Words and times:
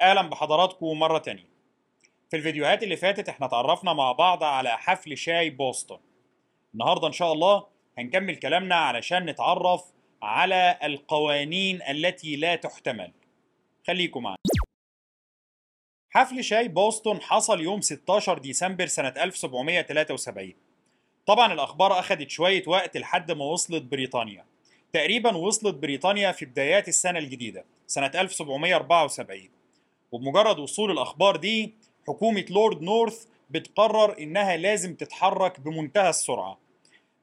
أهلا 0.00 0.22
بحضراتكم 0.22 0.98
مرة 0.98 1.18
تانية. 1.18 1.48
في 2.30 2.36
الفيديوهات 2.36 2.82
اللي 2.82 2.96
فاتت 2.96 3.28
إحنا 3.28 3.46
اتعرفنا 3.46 3.92
مع 3.92 4.12
بعض 4.12 4.44
على 4.44 4.78
حفل 4.78 5.16
شاي 5.18 5.50
بوسطن. 5.50 5.98
النهاردة 6.74 7.06
إن 7.06 7.12
شاء 7.12 7.32
الله 7.32 7.66
هنكمل 7.98 8.36
كلامنا 8.36 8.74
علشان 8.74 9.26
نتعرف 9.26 9.84
على 10.22 10.78
القوانين 10.82 11.82
التي 11.82 12.36
لا 12.36 12.56
تحتمل. 12.56 13.12
خليكم 13.86 14.22
معنا 14.22 14.36
حفل 16.10 16.44
شاي 16.44 16.68
بوسطن 16.68 17.20
حصل 17.20 17.60
يوم 17.60 17.80
16 17.80 18.38
ديسمبر 18.38 18.86
سنة 18.86 19.08
1773 19.08 20.54
طبعا 21.26 21.52
الأخبار 21.52 21.98
أخدت 21.98 22.30
شوية 22.30 22.62
وقت 22.66 22.96
لحد 22.96 23.32
ما 23.32 23.44
وصلت 23.44 23.82
بريطانيا. 23.82 24.44
تقريبا 24.92 25.36
وصلت 25.36 25.74
بريطانيا 25.74 26.32
في 26.32 26.44
بدايات 26.44 26.88
السنة 26.88 27.18
الجديدة 27.18 27.64
سنة 27.86 28.06
1774 28.14 29.48
وبمجرد 30.12 30.58
وصول 30.58 30.90
الأخبار 30.90 31.36
دي 31.36 31.74
حكومة 32.08 32.44
لورد 32.50 32.82
نورث 32.82 33.24
بتقرر 33.50 34.18
إنها 34.18 34.56
لازم 34.56 34.94
تتحرك 34.94 35.60
بمنتهى 35.60 36.08
السرعة. 36.10 36.58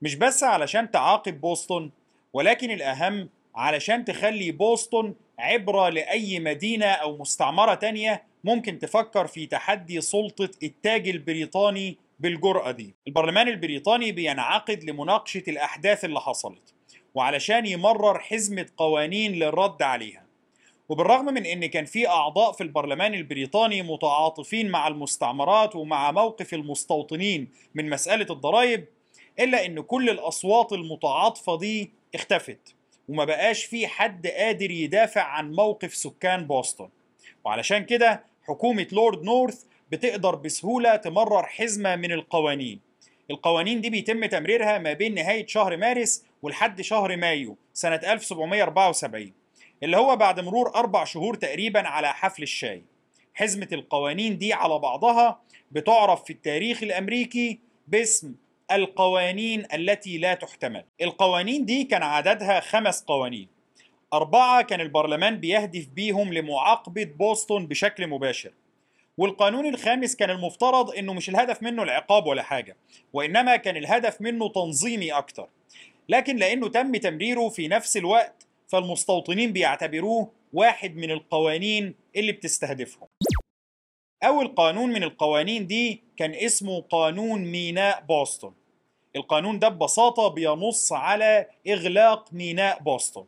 مش 0.02 0.16
بس 0.16 0.44
علشان 0.44 0.92
تعاقب 0.92 1.42
بوسطن 1.42 1.90
ولكن 2.34 2.72
الأهم 2.72 3.30
علشان 3.56 4.06
تخلي 4.06 4.52
بوسطن 4.52 5.14
عبرة 5.40 5.90
لأي 5.90 6.40
مدينة 6.40 6.86
أو 6.86 7.18
مستعمرة 7.18 7.74
تانية 7.74 8.24
ممكن 8.44 8.80
تفكر 8.80 9.28
في 9.28 9.46
تحدي 9.46 10.02
سلطة 10.02 10.50
التاج 10.64 11.08
البريطاني 11.10 11.98
بالجرأة 12.20 12.72
دي. 12.72 12.96
البرلمان 13.08 13.48
البريطاني 13.48 14.12
بينعقد 14.12 14.84
لمناقشة 14.84 15.44
الأحداث 15.48 16.06
اللي 16.06 16.20
حصلت 16.20 16.74
وعلشان 17.16 17.66
يمرر 17.66 18.20
حزمة 18.20 18.66
قوانين 18.78 19.32
للرد 19.32 19.82
عليها. 19.82 20.23
وبالرغم 20.90 21.26
من 21.26 21.46
إن 21.46 21.66
كان 21.66 21.86
في 21.86 22.08
أعضاء 22.08 22.52
في 22.52 22.62
البرلمان 22.64 23.14
البريطاني 23.14 23.82
متعاطفين 23.82 24.70
مع 24.70 24.88
المستعمرات 24.88 25.76
ومع 25.76 26.12
موقف 26.12 26.54
المستوطنين 26.54 27.48
من 27.76 27.90
مسألة 27.90 28.28
الضرائب 28.30 28.86
إلا 29.40 29.66
إن 29.66 29.82
كل 29.82 30.10
الأصوات 30.10 30.74
المتعاطفة 30.74 31.58
دي 31.58 31.92
اختفت 32.16 32.76
وما 33.10 33.26
بقاش 33.26 33.66
في 33.66 33.88
حد 33.88 34.28
قادر 34.28 34.72
يدافع 34.72 35.22
عن 35.22 35.52
موقف 35.52 35.96
سكان 35.96 36.48
بوسطن. 36.48 36.90
وعلشان 37.46 37.86
كده 37.86 38.24
حكومة 38.44 38.88
لورد 38.92 39.24
نورث 39.24 39.64
بتقدر 39.92 40.36
بسهولة 40.36 40.96
تمرر 40.96 41.44
حزمة 41.46 41.96
من 41.96 42.12
القوانين. 42.12 42.80
القوانين 43.32 43.82
دي 43.82 43.90
بيتم 43.90 44.26
تمريرها 44.26 44.78
ما 44.78 44.94
بين 44.94 45.14
نهاية 45.16 45.48
شهر 45.48 45.78
مارس 45.78 46.26
ولحد 46.42 46.82
شهر 46.82 47.18
مايو 47.18 47.58
سنة 47.74 47.96
1774 47.96 49.43
اللي 49.84 49.98
هو 49.98 50.16
بعد 50.16 50.40
مرور 50.40 50.76
أربع 50.76 51.04
شهور 51.04 51.36
تقريبا 51.36 51.88
على 51.88 52.14
حفل 52.14 52.44
الشاي. 52.44 52.84
حزمة 53.34 53.68
القوانين 53.72 54.38
دي 54.38 54.54
على 54.54 54.80
بعضها 54.80 55.42
بتعرف 55.72 56.24
في 56.24 56.34
التاريخ 56.34 56.84
الأمريكي 56.84 57.60
باسم 57.88 58.36
القوانين 58.72 59.64
التي 59.74 60.18
لا 60.18 60.34
تحتمل. 60.34 60.84
القوانين 61.02 61.66
دي 61.66 61.84
كان 61.84 62.04
عددها 62.04 62.60
خمس 62.60 63.04
قوانين. 63.04 63.48
أربعة 64.14 64.62
كان 64.62 64.82
البرلمان 64.82 65.38
بيهدف 65.38 65.88
بيهم 65.88 66.34
لمعاقبة 66.34 67.04
بوسطن 67.04 67.68
بشكل 67.68 68.08
مباشر. 68.08 68.52
والقانون 69.18 69.66
الخامس 69.66 70.16
كان 70.16 70.30
المفترض 70.30 70.92
إنه 70.92 71.14
مش 71.14 71.30
الهدف 71.30 71.64
منه 71.64 71.84
العقاب 71.84 72.26
ولا 72.26 72.44
حاجة 72.44 72.78
وإنما 73.14 73.56
كان 73.56 73.78
الهدف 73.78 74.22
منه 74.22 74.50
تنظيمي 74.50 75.12
أكتر. 75.12 75.50
لكن 76.10 76.36
لأنه 76.36 76.68
تم 76.70 76.96
تمريره 76.96 77.50
في 77.50 77.68
نفس 77.68 77.98
الوقت 77.98 78.48
فالمستوطنين 78.68 79.54
بيعتبروه 79.54 80.32
واحد 80.54 80.96
من 80.96 81.12
القوانين 81.12 81.96
اللي 82.16 82.32
بتستهدفهم. 82.32 83.08
أول 84.24 84.48
قانون 84.48 84.90
من 84.90 85.04
القوانين 85.04 85.68
دي 85.68 86.04
كان 86.18 86.34
اسمه 86.34 86.82
قانون 86.82 87.42
ميناء 87.42 88.02
بوسطن. 88.02 88.54
القانون 89.16 89.60
ده 89.60 89.70
ببساطة 89.70 90.28
بينص 90.28 90.94
على 90.94 91.48
إغلاق 91.68 92.34
ميناء 92.34 92.80
بوسطن. 92.80 93.26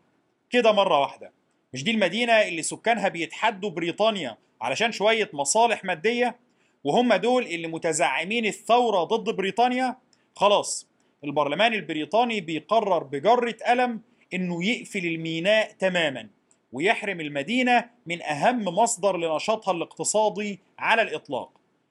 كده 0.50 0.72
مرة 0.72 1.00
واحدة. 1.00 1.32
مش 1.74 1.84
دي 1.84 1.92
المدينة 1.92 2.34
اللي 2.34 2.62
سكانها 2.62 3.08
بيتحدوا 3.08 3.70
بريطانيا 3.70 4.38
علشان 4.62 4.92
شوية 4.92 5.30
مصالح 5.34 5.84
مادية؟ 5.86 6.40
وهم 6.84 7.14
دول 7.14 7.44
اللي 7.44 7.68
متزعمين 7.68 8.46
الثورة 8.46 9.04
ضد 9.04 9.36
بريطانيا؟ 9.36 9.96
خلاص 10.36 10.88
البرلمان 11.24 11.74
البريطاني 11.74 12.42
بيقرر 12.42 13.04
بجرة 13.04 13.56
قلم 13.68 14.02
إنه 14.34 14.66
يقفل 14.66 15.06
الميناء 15.06 15.72
تماما 15.80 16.30
ويحرم 16.72 17.22
المدينة 17.22 17.90
من 18.06 18.22
أهم 18.22 18.66
مصدر 18.66 19.18
لنشاطها 19.18 19.72
الاقتصادي 19.72 20.60
على 20.80 21.02
الإطلاق. 21.02 21.50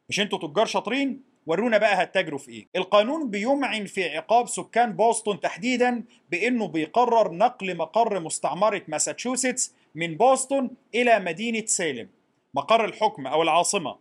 مش 0.08 0.20
أنتوا 0.20 0.38
تجار 0.38 0.66
شاطرين؟ 0.66 1.22
ورونا 1.46 1.78
بقى 1.78 2.02
هتتاجروا 2.02 2.38
في 2.38 2.50
إيه؟ 2.50 2.66
القانون 2.76 3.30
بيمعن 3.30 3.84
في 3.86 4.16
عقاب 4.16 4.48
سكان 4.48 4.92
بوسطن 4.92 5.40
تحديدا 5.40 6.04
بإنه 6.30 6.68
بيقرر 6.68 7.32
نقل 7.32 7.76
مقر 7.76 8.20
مستعمرة 8.20 8.82
ماساتشوستس 8.88 9.74
من 9.94 10.16
بوسطن 10.16 10.70
إلى 10.94 11.18
مدينة 11.18 11.66
سالم 11.66 12.08
مقر 12.54 12.84
الحكم 12.84 13.26
أو 13.26 13.42
العاصمة. 13.42 13.96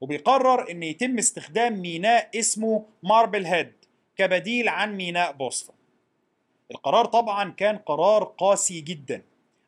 وبيقرر 0.00 0.70
ان 0.70 0.82
يتم 0.82 1.18
استخدام 1.18 1.80
ميناء 1.82 2.30
اسمه 2.38 2.84
ماربل 3.02 3.46
هيد 3.46 3.72
كبديل 4.16 4.68
عن 4.68 4.96
ميناء 4.96 5.32
بوسطن. 5.32 5.74
القرار 6.70 7.04
طبعا 7.04 7.50
كان 7.50 7.76
قرار 7.76 8.24
قاسي 8.24 8.80
جدا 8.80 9.22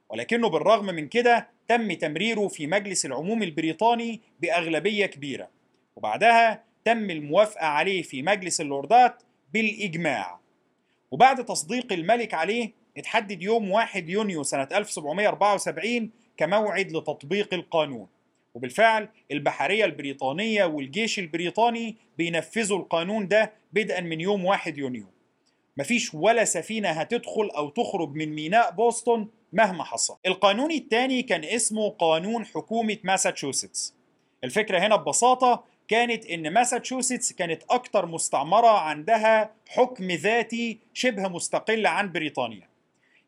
ولكنه 0.08 0.48
بالرغم 0.48 0.86
من 0.86 1.08
كده 1.08 1.48
تم 1.68 1.92
تمريره 1.92 2.48
في 2.48 2.66
مجلس 2.66 3.06
العموم 3.06 3.42
البريطاني 3.42 4.20
بأغلبية 4.40 5.06
كبيرة 5.06 5.48
وبعدها 5.96 6.64
تم 6.84 7.10
الموافقة 7.10 7.66
عليه 7.66 8.02
في 8.02 8.22
مجلس 8.22 8.60
اللوردات 8.60 9.22
بالإجماع. 9.54 10.38
وبعد 11.10 11.44
تصديق 11.44 11.92
الملك 11.92 12.34
عليه 12.34 12.72
اتحدد 12.96 13.42
يوم 13.42 13.70
1 13.70 14.08
يونيو 14.08 14.42
سنة 14.42 14.68
1774 14.72 16.10
كموعد 16.36 16.92
لتطبيق 16.92 17.54
القانون. 17.54 18.06
وبالفعل 18.54 19.08
البحرية 19.32 19.84
البريطانية 19.84 20.64
والجيش 20.64 21.18
البريطاني 21.18 21.96
بينفذوا 22.18 22.78
القانون 22.78 23.28
ده 23.28 23.52
بدءا 23.72 24.00
من 24.00 24.20
يوم 24.20 24.44
1 24.44 24.78
يونيو. 24.78 25.06
مفيش 25.78 26.14
ولا 26.14 26.44
سفينة 26.44 26.88
هتدخل 26.88 27.50
أو 27.56 27.68
تخرج 27.68 28.14
من 28.14 28.34
ميناء 28.34 28.70
بوسطن 28.70 29.28
مهما 29.52 29.84
حصل. 29.84 30.16
القانون 30.26 30.70
الثاني 30.72 31.22
كان 31.22 31.44
اسمه 31.44 31.88
قانون 31.88 32.46
حكومة 32.46 32.96
ماساتشوستس. 33.04 33.94
الفكرة 34.44 34.78
هنا 34.78 34.96
ببساطة 34.96 35.64
كانت 35.88 36.26
إن 36.26 36.52
ماساتشوستس 36.52 37.32
كانت 37.32 37.62
أكتر 37.70 38.06
مستعمرة 38.06 38.78
عندها 38.78 39.54
حكم 39.68 40.10
ذاتي 40.10 40.78
شبه 40.94 41.28
مستقل 41.28 41.86
عن 41.86 42.12
بريطانيا. 42.12 42.68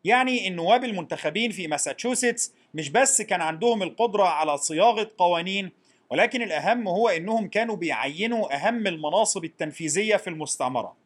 يعني 0.04 0.48
النواب 0.48 0.84
المنتخبين 0.84 1.50
في 1.50 1.66
ماساتشوستس 1.66 2.52
مش 2.74 2.88
بس 2.90 3.22
كان 3.22 3.40
عندهم 3.40 3.82
القدرة 3.82 4.24
على 4.24 4.56
صياغة 4.58 5.10
قوانين 5.18 5.70
ولكن 6.10 6.42
الأهم 6.42 6.88
هو 6.88 7.08
إنهم 7.08 7.48
كانوا 7.48 7.76
بيعينوا 7.76 8.54
أهم 8.54 8.86
المناصب 8.86 9.44
التنفيذية 9.44 10.16
في 10.16 10.30
المستعمرة. 10.30 10.99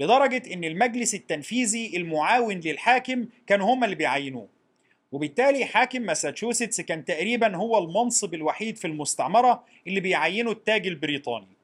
لدرجة 0.00 0.42
إن 0.54 0.64
المجلس 0.64 1.14
التنفيذي 1.14 1.96
المعاون 1.96 2.60
للحاكم 2.60 3.26
كانوا 3.46 3.74
هم 3.74 3.84
اللي 3.84 3.96
بيعينوه. 3.96 4.48
وبالتالي 5.12 5.64
حاكم 5.64 6.02
ماساتشوستس 6.02 6.80
كان 6.80 7.04
تقريبا 7.04 7.56
هو 7.56 7.78
المنصب 7.78 8.34
الوحيد 8.34 8.76
في 8.76 8.86
المستعمرة 8.86 9.64
اللي 9.86 10.00
بيعينه 10.00 10.50
التاج 10.50 10.86
البريطاني. 10.86 11.58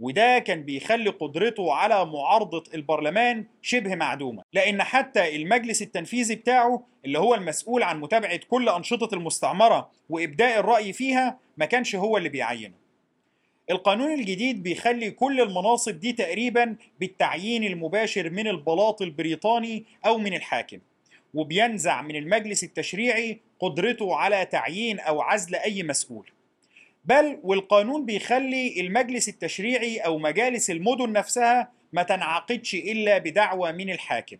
وده 0.00 0.38
كان 0.38 0.62
بيخلي 0.62 1.10
قدرته 1.10 1.72
على 1.72 2.04
معارضة 2.04 2.64
البرلمان 2.74 3.44
شبه 3.62 3.94
معدومة. 3.94 4.42
لأن 4.52 4.82
حتى 4.82 5.36
المجلس 5.36 5.82
التنفيذي 5.82 6.34
بتاعه 6.34 6.86
اللي 7.04 7.18
هو 7.18 7.34
المسؤول 7.34 7.82
عن 7.82 8.00
متابعة 8.00 8.40
كل 8.48 8.68
أنشطة 8.68 9.14
المستعمرة 9.14 9.90
وإبداء 10.10 10.60
الرأي 10.60 10.92
فيها 10.92 11.38
ما 11.56 11.66
كانش 11.66 11.96
هو 11.96 12.16
اللي 12.16 12.28
بيعينه. 12.28 12.83
القانون 13.70 14.12
الجديد 14.12 14.62
بيخلي 14.62 15.10
كل 15.10 15.40
المناصب 15.40 16.00
دي 16.00 16.12
تقريبا 16.12 16.76
بالتعيين 17.00 17.64
المباشر 17.64 18.30
من 18.30 18.48
البلاط 18.48 19.02
البريطاني 19.02 19.84
أو 20.06 20.18
من 20.18 20.34
الحاكم 20.34 20.78
وبينزع 21.34 22.02
من 22.02 22.16
المجلس 22.16 22.64
التشريعي 22.64 23.40
قدرته 23.60 24.16
على 24.16 24.46
تعيين 24.46 25.00
أو 25.00 25.20
عزل 25.20 25.54
أي 25.54 25.82
مسؤول. 25.82 26.30
بل 27.04 27.38
والقانون 27.42 28.06
بيخلي 28.06 28.80
المجلس 28.80 29.28
التشريعي 29.28 29.98
أو 29.98 30.18
مجالس 30.18 30.70
المدن 30.70 31.12
نفسها 31.12 31.72
ما 31.92 32.02
تنعقدش 32.02 32.74
إلا 32.74 33.18
بدعوة 33.18 33.72
من 33.72 33.90
الحاكم. 33.90 34.36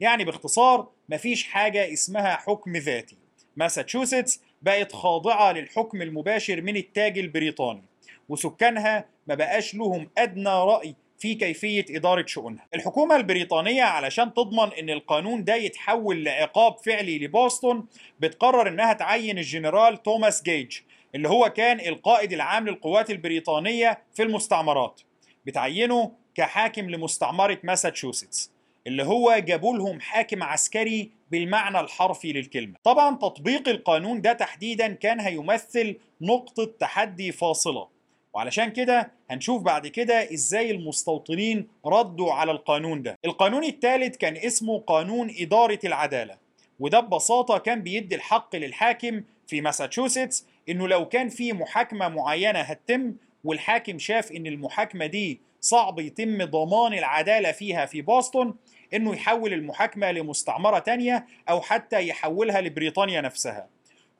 يعني 0.00 0.24
باختصار 0.24 0.88
مفيش 1.08 1.44
حاجة 1.44 1.92
اسمها 1.92 2.36
حكم 2.36 2.76
ذاتي. 2.76 3.16
ماساتشوستس 3.56 4.40
بقت 4.62 4.92
خاضعة 4.92 5.52
للحكم 5.52 6.02
المباشر 6.02 6.60
من 6.60 6.76
التاج 6.76 7.18
البريطاني. 7.18 7.82
وسكانها 8.28 9.04
ما 9.26 9.34
بقاش 9.34 9.74
لهم 9.74 10.10
أدنى 10.18 10.48
رأي 10.50 10.94
في 11.18 11.34
كيفية 11.34 11.84
إدارة 11.90 12.26
شؤونها. 12.26 12.66
الحكومة 12.74 13.16
البريطانية 13.16 13.82
علشان 13.82 14.34
تضمن 14.34 14.72
إن 14.72 14.90
القانون 14.90 15.44
ده 15.44 15.54
يتحول 15.54 16.24
لعقاب 16.24 16.76
فعلي 16.78 17.18
لبوسطن 17.18 17.84
بتقرر 18.20 18.68
إنها 18.68 18.92
تعين 18.92 19.38
الجنرال 19.38 20.02
توماس 20.02 20.42
جيج 20.42 20.78
اللي 21.14 21.28
هو 21.28 21.48
كان 21.56 21.80
القائد 21.80 22.32
العام 22.32 22.68
للقوات 22.68 23.10
البريطانية 23.10 23.98
في 24.14 24.22
المستعمرات. 24.22 25.00
بتعينه 25.46 26.12
كحاكم 26.34 26.90
لمستعمرة 26.90 27.58
ماساتشوستس 27.62 28.50
اللي 28.86 29.04
هو 29.04 29.38
جابوا 29.38 29.76
لهم 29.78 30.00
حاكم 30.00 30.42
عسكري 30.42 31.10
بالمعنى 31.30 31.80
الحرفي 31.80 32.32
للكلمة. 32.32 32.74
طبعا 32.84 33.16
تطبيق 33.16 33.68
القانون 33.68 34.20
ده 34.20 34.32
تحديدا 34.32 34.92
كان 34.92 35.20
هيمثل 35.20 35.96
نقطة 36.20 36.64
تحدي 36.64 37.32
فاصلة. 37.32 37.95
وعلشان 38.36 38.68
كده 38.68 39.12
هنشوف 39.30 39.62
بعد 39.62 39.86
كده 39.86 40.32
إزاي 40.32 40.70
المستوطنين 40.70 41.68
ردوا 41.86 42.32
على 42.32 42.52
القانون 42.52 43.02
ده. 43.02 43.18
القانون 43.24 43.64
الثالث 43.64 44.16
كان 44.16 44.36
اسمه 44.36 44.78
قانون 44.78 45.34
إدارة 45.38 45.78
العدالة 45.84 46.36
وده 46.80 47.00
ببساطة 47.00 47.58
كان 47.58 47.82
بيدي 47.82 48.14
الحق 48.14 48.56
للحاكم 48.56 49.22
في 49.46 49.60
ماساتشوستس 49.60 50.46
إنه 50.68 50.88
لو 50.88 51.08
كان 51.08 51.28
في 51.28 51.52
محاكمة 51.52 52.08
معينة 52.08 52.58
هتتم 52.58 53.14
والحاكم 53.44 53.98
شاف 53.98 54.32
إن 54.32 54.46
المحاكمة 54.46 55.06
دي 55.06 55.40
صعب 55.60 55.98
يتم 55.98 56.44
ضمان 56.44 56.94
العدالة 56.94 57.52
فيها 57.52 57.86
في 57.86 58.02
بوسطن 58.02 58.54
إنه 58.94 59.14
يحول 59.14 59.52
المحاكمة 59.52 60.12
لمستعمرة 60.12 60.78
تانية 60.78 61.26
أو 61.48 61.60
حتى 61.60 62.08
يحولها 62.08 62.60
لبريطانيا 62.60 63.20
نفسها. 63.20 63.68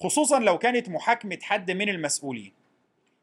خصوصا 0.00 0.38
لو 0.38 0.58
كانت 0.58 0.88
محاكمة 0.88 1.38
حد 1.42 1.70
من 1.70 1.88
المسؤولين. 1.88 2.55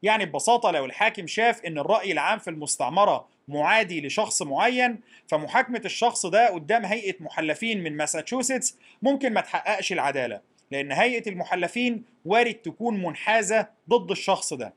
يعني 0.03 0.25
ببساطة 0.25 0.71
لو 0.71 0.85
الحاكم 0.85 1.27
شاف 1.27 1.65
إن 1.65 1.77
الرأي 1.77 2.11
العام 2.11 2.39
في 2.39 2.49
المستعمرة 2.49 3.27
معادي 3.47 4.01
لشخص 4.07 4.41
معين 4.41 4.99
فمحاكمة 5.27 5.81
الشخص 5.85 6.25
ده 6.25 6.49
قدام 6.49 6.85
هيئة 6.85 7.15
محلفين 7.19 7.83
من 7.83 7.97
ماساتشوستس 7.97 8.77
ممكن 9.01 9.33
ما 9.33 9.41
تحققش 9.41 9.93
العدالة 9.93 10.41
لأن 10.71 10.91
هيئة 10.91 11.29
المحلفين 11.29 12.03
وارد 12.25 12.53
تكون 12.53 13.03
منحازة 13.03 13.67
ضد 13.89 14.11
الشخص 14.11 14.53
ده. 14.53 14.73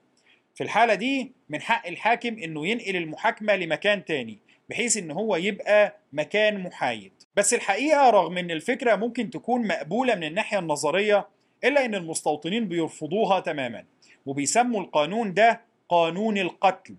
في 0.54 0.64
الحالة 0.64 0.94
دي 0.94 1.32
من 1.48 1.60
حق 1.62 1.86
الحاكم 1.86 2.38
إنه 2.38 2.66
ينقل 2.66 2.96
المحاكمة 2.96 3.56
لمكان 3.56 4.04
تاني 4.04 4.38
بحيث 4.68 4.96
إن 4.96 5.10
هو 5.10 5.36
يبقى 5.36 5.96
مكان 6.12 6.60
محايد. 6.62 7.12
بس 7.36 7.54
الحقيقة 7.54 8.10
رغم 8.10 8.38
إن 8.38 8.50
الفكرة 8.50 8.96
ممكن 8.96 9.30
تكون 9.30 9.66
مقبولة 9.66 10.14
من 10.14 10.24
الناحية 10.24 10.58
النظرية 10.58 11.28
إلا 11.64 11.84
إن 11.84 11.94
المستوطنين 11.94 12.68
بيرفضوها 12.68 13.40
تماما. 13.40 13.84
وبيسموا 14.26 14.80
القانون 14.80 15.34
ده 15.34 15.60
قانون 15.88 16.38
القتل 16.38 16.94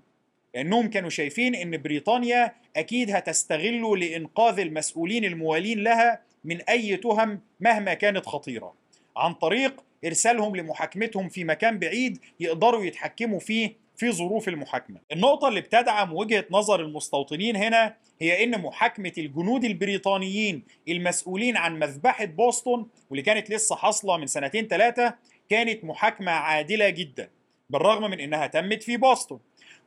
لأنهم 0.56 0.90
كانوا 0.90 1.10
شايفين 1.10 1.56
إن 1.56 1.82
بريطانيا 1.82 2.54
أكيد 2.78 3.12
هتستغله 3.12 3.98
لإنقاذ 3.98 4.60
المسؤولين 4.60 5.26
الموالين 5.26 5.84
لها 5.84 6.22
من 6.44 6.62
أي 6.62 6.98
تهم 6.98 7.42
مهما 7.60 7.94
كانت 7.94 8.26
خطيرة 8.26 8.74
عن 9.18 9.34
طريق 9.34 9.84
إرسالهم 10.06 10.56
لمحاكمتهم 10.56 11.30
في 11.30 11.44
مكان 11.44 11.80
بعيد 11.80 12.20
يقدروا 12.40 12.84
يتحكموا 12.84 13.40
فيه 13.40 13.88
في 13.98 14.12
ظروف 14.12 14.48
المحاكمة. 14.48 15.00
النقطة 15.12 15.48
اللي 15.48 15.62
بتدعم 15.62 16.14
وجهة 16.14 16.46
نظر 16.52 16.82
المستوطنين 16.82 17.56
هنا 17.56 17.96
هي 18.22 18.44
إن 18.44 18.62
محاكمة 18.62 19.12
الجنود 19.18 19.64
البريطانيين 19.66 20.64
المسؤولين 20.88 21.58
عن 21.58 21.80
مذبحة 21.80 22.26
بوسطن 22.26 22.86
واللي 23.10 23.24
كانت 23.24 23.50
لسه 23.50 23.76
حاصلة 23.76 24.18
من 24.18 24.28
سنتين 24.28 24.68
ثلاثة 24.68 25.14
كانت 25.50 25.84
محاكمة 25.84 26.32
عادلة 26.32 26.90
جدا 26.90 27.30
بالرغم 27.70 28.12
من 28.12 28.20
إنها 28.20 28.48
تمت 28.48 28.84
في 28.84 28.98
بوسطن 28.98 29.40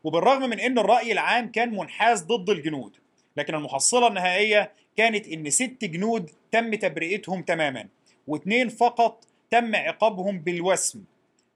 وبالرغم 0.04 0.50
من 0.50 0.60
إن 0.60 0.78
الرأي 0.78 1.12
العام 1.12 1.52
كان 1.52 1.76
منحاز 1.76 2.22
ضد 2.22 2.50
الجنود. 2.50 2.96
لكن 3.36 3.54
المحصلة 3.54 4.06
النهائية 4.06 4.72
كانت 4.96 5.28
إن 5.28 5.50
ست 5.50 5.84
جنود 5.84 6.30
تم 6.52 6.74
تبرئتهم 6.74 7.42
تماما 7.42 7.88
واثنين 8.26 8.68
فقط 8.68 9.24
تم 9.50 9.74
عقابهم 9.74 10.38
بالوسم. 10.38 11.04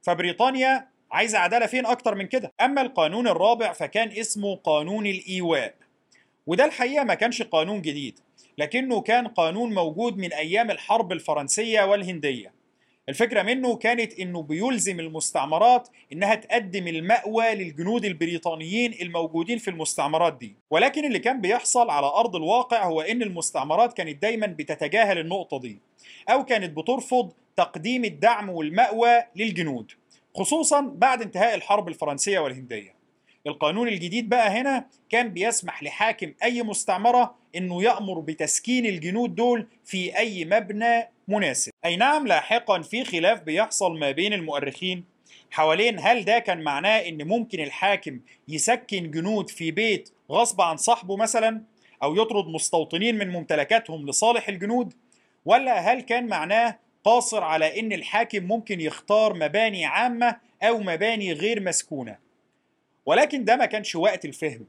فبريطانيا 0.03 0.89
عايزة 1.13 1.39
عدالة 1.39 1.67
فين 1.67 1.87
أكتر 1.87 2.15
من 2.15 2.27
كده؟ 2.27 2.53
أما 2.61 2.83
القانون 2.83 3.29
الرابع 3.29 3.73
فكان 3.73 4.09
اسمه 4.09 4.57
قانون 4.57 5.07
الإيواء. 5.07 5.75
وده 6.47 6.65
الحقيقة 6.65 7.05
ما 7.05 7.15
كانش 7.15 7.43
قانون 7.43 7.83
جديد 7.83 8.19
لكنه 8.59 9.01
كان 9.01 9.29
قانون 9.29 9.75
موجود 9.75 10.17
من 10.17 10.33
أيام 10.33 10.71
الحرب 10.71 11.13
الفرنسية 11.13 11.83
والهندية. 11.83 12.53
الفكرة 13.09 13.43
منه 13.43 13.77
كانت 13.77 14.19
إنه 14.19 14.43
بيلزم 14.43 15.01
المستعمرات 15.01 15.89
إنها 16.13 16.35
تقدم 16.35 16.89
المأوى 16.89 17.55
للجنود 17.55 18.05
البريطانيين 18.05 18.93
الموجودين 19.03 19.59
في 19.59 19.71
المستعمرات 19.71 20.39
دي. 20.39 20.57
ولكن 20.71 21.05
اللي 21.05 21.19
كان 21.19 21.41
بيحصل 21.41 21.91
على 21.91 22.07
أرض 22.07 22.37
الواقع 22.37 22.85
هو 22.85 23.01
إن 23.01 23.23
المستعمرات 23.23 23.93
كانت 23.93 24.23
دايما 24.23 24.47
بتتجاهل 24.47 25.19
النقطة 25.19 25.59
دي 25.61 25.79
أو 26.29 26.45
كانت 26.45 26.77
بترفض 26.77 27.33
تقديم 27.57 28.05
الدعم 28.05 28.51
والمأوى 28.51 29.23
للجنود 29.37 29.93
خصوصا 30.37 30.81
بعد 30.81 31.23
انتهاء 31.23 31.55
الحرب 31.55 31.89
الفرنسية 31.89 32.39
والهندية. 32.39 32.95
القانون 33.47 33.89
الجديد 33.89 34.29
بقى 34.29 34.49
هنا 34.49 34.87
كان 35.11 35.29
بيسمح 35.29 35.83
لحاكم 35.83 36.33
أي 36.43 36.63
مستعمرة 36.63 37.35
إنه 37.57 37.83
يأمر 37.83 38.21
بتسكين 38.21 38.87
الجنود 38.87 39.35
دول 39.35 39.67
في 39.85 40.19
أي 40.19 40.45
مبنى 40.45 41.09
مناسب. 41.29 41.73
أي 41.85 41.97
نعم 41.97 42.27
لاحقا 42.27 42.83
في 42.83 43.05
خلاف 43.05 43.41
بيحصل 43.43 43.99
ما 43.99 44.11
بين 44.11 44.33
المؤرخين. 44.33 45.05
حوالين 45.51 45.99
هل 45.99 46.25
ده 46.25 46.39
كان 46.39 46.63
معناه 46.63 46.99
إن 46.99 47.29
ممكن 47.29 47.61
الحاكم 47.61 48.21
يسكن 48.49 49.11
جنود 49.11 49.51
في 49.51 49.71
بيت 49.71 50.11
غصب 50.31 50.61
عن 50.61 50.77
صاحبه 50.77 51.17
مثلا 51.17 51.63
أو 52.03 52.15
يطرد 52.17 52.47
مستوطنين 52.47 53.19
من 53.19 53.29
ممتلكاتهم 53.29 54.09
لصالح 54.09 54.49
الجنود؟ 54.49 54.93
ولا 55.45 55.79
هل 55.93 56.01
كان 56.01 56.27
معناه 56.27 56.79
قاصر 57.05 57.45
على 57.45 57.81
إن 57.81 57.93
الحاكم 57.93 58.45
ممكن 58.45 58.81
يختار 58.81 59.35
مباني 59.35 59.85
عامة 59.85 60.37
أو 60.63 60.79
مباني 60.79 61.33
غير 61.33 61.63
مسكونة؟ 61.63 62.24
ولكن 63.07 63.45
ده 63.45 63.57
ما 63.57 63.67
كانش 63.67 63.97
وقت 63.97 64.25
الفهم. 64.25 64.67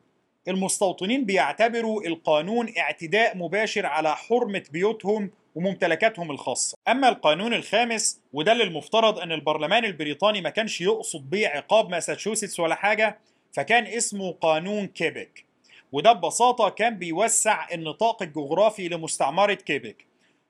المستوطنين 0.47 1.25
بيعتبروا 1.25 2.03
القانون 2.03 2.73
اعتداء 2.77 3.37
مباشر 3.37 3.85
على 3.85 4.15
حرمة 4.15 4.63
بيوتهم 4.71 5.31
وممتلكاتهم 5.55 6.31
الخاصة. 6.31 6.77
أما 6.87 7.09
القانون 7.09 7.53
الخامس 7.53 8.21
وده 8.33 8.51
اللي 8.51 8.63
المفترض 8.63 9.19
أن 9.19 9.31
البرلمان 9.31 9.85
البريطاني 9.85 10.41
ما 10.41 10.49
كانش 10.49 10.81
يقصد 10.81 11.29
بيه 11.29 11.47
عقاب 11.47 11.89
ماساتشوستس 11.89 12.59
ولا 12.59 12.75
حاجة 12.75 13.19
فكان 13.53 13.85
اسمه 13.85 14.31
قانون 14.31 14.87
كيبك 14.87 15.45
وده 15.91 16.13
ببساطة 16.13 16.69
كان 16.69 16.97
بيوسع 16.97 17.67
النطاق 17.73 18.23
الجغرافي 18.23 18.87
لمستعمرة 18.87 19.53
كيبك 19.53 20.05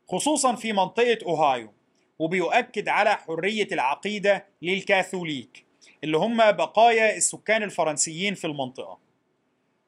خصوصا 0.10 0.56
في 0.56 0.74
منطقة 0.74 1.18
أوهايو 1.26 1.74
وبيؤكد 2.20 2.90
على 2.90 3.16
حرية 3.16 3.68
العقيدة 3.72 4.46
للكاثوليك. 4.62 5.65
اللي 6.06 6.18
هم 6.18 6.52
بقايا 6.52 7.18
السكان 7.18 7.64
الفرنسيين 7.64 8.35
في 8.35 8.47
المنطقة. 8.47 8.97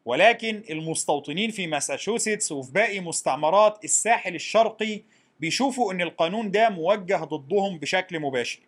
ولكن 0.06 0.64
المستوطنين 0.70 1.52
في 1.52 1.68
ماساتشوستس 1.68 2.52
وفي 2.52 2.72
باقي 2.72 3.00
مستعمرات 3.00 3.84
الساحل 3.84 4.36
الشرقي 4.36 5.02
بيشوفوا 5.40 5.94
إن 5.94 6.02
القانون 6.02 6.52
ده 6.52 6.70
موجه 6.70 7.16
ضدهم 7.24 7.78
بشكل 7.78 8.20
مباشر. 8.20 8.60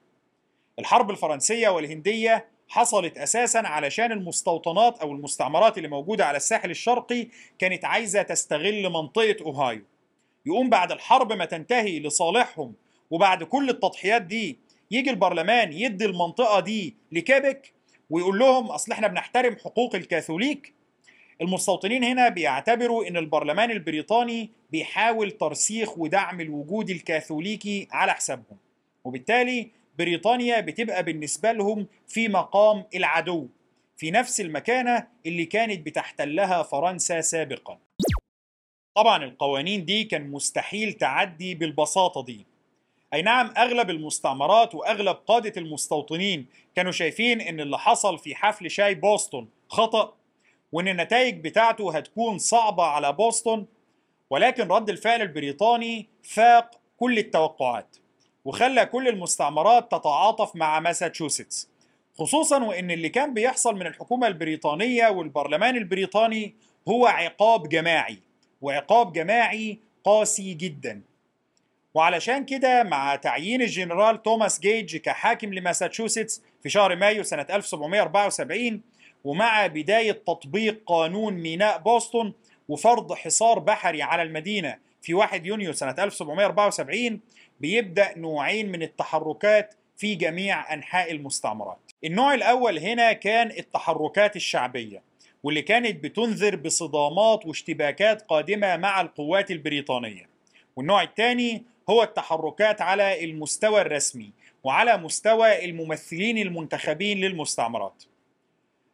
الحرب 0.79 1.11
الفرنسية 1.11 1.69
والهندية 1.69 2.45
حصلت 2.67 3.17
أساسا 3.17 3.57
علشان 3.57 4.11
المستوطنات 4.11 4.99
أو 4.99 5.11
المستعمرات 5.11 5.77
اللي 5.77 5.87
موجودة 5.89 6.25
على 6.25 6.37
الساحل 6.37 6.71
الشرقي 6.71 7.27
كانت 7.59 7.85
عايزة 7.85 8.21
تستغل 8.21 8.89
منطقة 8.89 9.35
أوهايو. 9.41 9.81
يقوم 10.45 10.69
بعد 10.69 10.91
الحرب 10.91 11.33
ما 11.33 11.45
تنتهي 11.45 11.99
لصالحهم 11.99 12.73
وبعد 13.11 13.43
كل 13.43 13.69
التضحيات 13.69 14.21
دي 14.21 14.59
يجي 14.91 15.09
البرلمان 15.09 15.73
يدي 15.73 16.05
المنطقة 16.05 16.59
دي 16.59 16.95
لكيبك 17.11 17.73
ويقول 18.09 18.39
لهم 18.39 18.65
أصل 18.65 18.91
إحنا 18.91 19.07
بنحترم 19.07 19.55
حقوق 19.55 19.95
الكاثوليك. 19.95 20.73
المستوطنين 21.41 22.03
هنا 22.03 22.29
بيعتبروا 22.29 23.07
إن 23.07 23.17
البرلمان 23.17 23.71
البريطاني 23.71 24.49
بيحاول 24.71 25.31
ترسيخ 25.31 25.97
ودعم 25.97 26.41
الوجود 26.41 26.89
الكاثوليكي 26.89 27.87
على 27.91 28.13
حسابهم. 28.13 28.57
وبالتالي 29.03 29.71
بريطانيا 29.99 30.59
بتبقى 30.59 31.03
بالنسبة 31.03 31.51
لهم 31.51 31.87
في 32.07 32.27
مقام 32.27 32.83
العدو 32.95 33.47
في 33.97 34.11
نفس 34.11 34.41
المكانة 34.41 35.07
اللي 35.25 35.45
كانت 35.45 35.85
بتحتلها 35.85 36.63
فرنسا 36.63 37.21
سابقا. 37.21 37.79
طبعا 38.95 39.23
القوانين 39.23 39.85
دي 39.85 40.03
كان 40.03 40.31
مستحيل 40.31 40.93
تعدي 40.93 41.55
بالبساطة 41.55 42.23
دي. 42.25 42.45
أي 43.13 43.21
نعم 43.21 43.53
أغلب 43.57 43.89
المستعمرات 43.89 44.75
وأغلب 44.75 45.15
قادة 45.27 45.53
المستوطنين 45.61 46.45
كانوا 46.75 46.91
شايفين 46.91 47.41
إن 47.41 47.59
اللي 47.59 47.79
حصل 47.79 48.17
في 48.19 48.35
حفل 48.35 48.71
شاي 48.71 48.95
بوسطن 48.95 49.47
خطأ 49.69 50.13
وإن 50.71 50.87
النتائج 50.87 51.43
بتاعته 51.43 51.97
هتكون 51.97 52.37
صعبة 52.37 52.83
على 52.83 53.13
بوسطن 53.13 53.65
ولكن 54.29 54.67
رد 54.67 54.89
الفعل 54.89 55.21
البريطاني 55.21 56.07
فاق 56.23 56.71
كل 56.97 57.17
التوقعات 57.17 57.97
وخلى 58.45 58.85
كل 58.85 59.07
المستعمرات 59.07 59.91
تتعاطف 59.91 60.55
مع 60.55 60.79
ماساتشوستس 60.79 61.69
خصوصا 62.17 62.63
وإن 62.63 62.91
اللي 62.91 63.09
كان 63.09 63.33
بيحصل 63.33 63.75
من 63.75 63.87
الحكومة 63.87 64.27
البريطانية 64.27 65.07
والبرلمان 65.07 65.77
البريطاني 65.77 66.53
هو 66.89 67.05
عقاب 67.07 67.69
جماعي 67.69 68.17
وعقاب 68.61 69.13
جماعي 69.13 69.79
قاسي 70.03 70.53
جدا. 70.53 71.01
وعلشان 71.93 72.45
كده 72.45 72.83
مع 72.83 73.15
تعيين 73.15 73.61
الجنرال 73.61 74.23
توماس 74.23 74.59
جيج 74.59 74.97
كحاكم 74.97 75.53
لماساتشوستس 75.53 76.41
في 76.63 76.69
شهر 76.69 76.95
مايو 76.95 77.23
سنة 77.23 77.45
1774 77.49 78.81
ومع 79.23 79.67
بداية 79.67 80.11
تطبيق 80.11 80.81
قانون 80.85 81.33
ميناء 81.33 81.77
بوسطن 81.77 82.33
وفرض 82.69 83.13
حصار 83.13 83.59
بحري 83.59 84.01
على 84.01 84.21
المدينة 84.21 84.77
في 85.01 85.13
1 85.13 85.45
يونيو 85.45 85.73
سنة 85.73 85.95
1774 85.99 87.19
بيبدأ 87.59 88.17
نوعين 88.17 88.71
من 88.71 88.81
التحركات 88.81 89.75
في 89.97 90.15
جميع 90.15 90.73
أنحاء 90.73 91.11
المستعمرات. 91.11 91.79
النوع 92.03 92.33
الأول 92.33 92.79
هنا 92.79 93.13
كان 93.13 93.51
التحركات 93.51 94.35
الشعبية 94.35 95.01
واللي 95.43 95.61
كانت 95.61 96.03
بتنذر 96.03 96.55
بصدامات 96.55 97.45
واشتباكات 97.45 98.21
قادمة 98.21 98.77
مع 98.77 99.01
القوات 99.01 99.51
البريطانية. 99.51 100.29
والنوع 100.75 101.03
الثاني 101.03 101.63
هو 101.89 102.03
التحركات 102.03 102.81
على 102.81 103.25
المستوى 103.25 103.81
الرسمي 103.81 104.31
وعلى 104.63 104.97
مستوى 104.97 105.65
الممثلين 105.65 106.37
المنتخبين 106.37 107.17
للمستعمرات. 107.21 108.03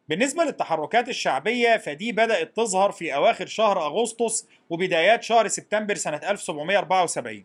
بالنسبة 0.08 0.44
للتحركات 0.44 1.08
الشعبية 1.08 1.76
فدي 1.76 2.12
بدأت 2.12 2.56
تظهر 2.56 2.92
في 2.92 3.14
أواخر 3.14 3.46
شهر 3.46 3.86
أغسطس 3.86 4.46
وبدايات 4.70 5.22
شهر 5.22 5.48
سبتمبر 5.48 5.94
سنة 5.94 6.16
1774 6.16 7.44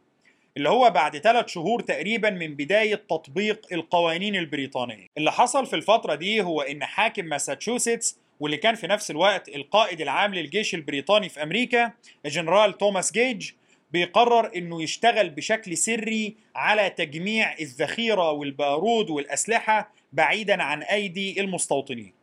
اللي 0.58 0.70
هو 0.70 0.89
بعد 0.89 1.17
ثلاث 1.17 1.48
شهور 1.48 1.81
تقريبا 1.81 2.29
من 2.29 2.55
بداية 2.55 2.96
تطبيق 2.96 3.67
القوانين 3.72 4.36
البريطانية. 4.36 5.08
اللي 5.17 5.31
حصل 5.31 5.65
في 5.65 5.75
الفترة 5.75 6.15
دي 6.15 6.41
هو 6.41 6.62
إن 6.62 6.84
حاكم 6.84 7.25
ماساتشوستس 7.25 8.17
واللي 8.39 8.58
كان 8.58 8.75
في 8.75 8.88
نفس 8.88 9.12
الوقت 9.12 9.50
القائد 9.50 10.01
العام 10.01 10.36
للجيش 10.36 10.75
البريطاني 10.75 11.29
في 11.29 11.43
أمريكا 11.43 11.91
الجنرال 12.25 12.77
توماس 12.77 13.12
جيج 13.12 13.51
بيقرر 13.93 14.51
إنه 14.55 14.83
يشتغل 14.83 15.29
بشكل 15.29 15.77
سري 15.77 16.36
على 16.55 16.89
تجميع 16.89 17.55
الذخيرة 17.60 18.31
والبارود 18.31 19.10
والأسلحة 19.10 19.91
بعيدا 20.13 20.63
عن 20.63 20.83
أيدي 20.83 21.41
المستوطنين. 21.41 22.13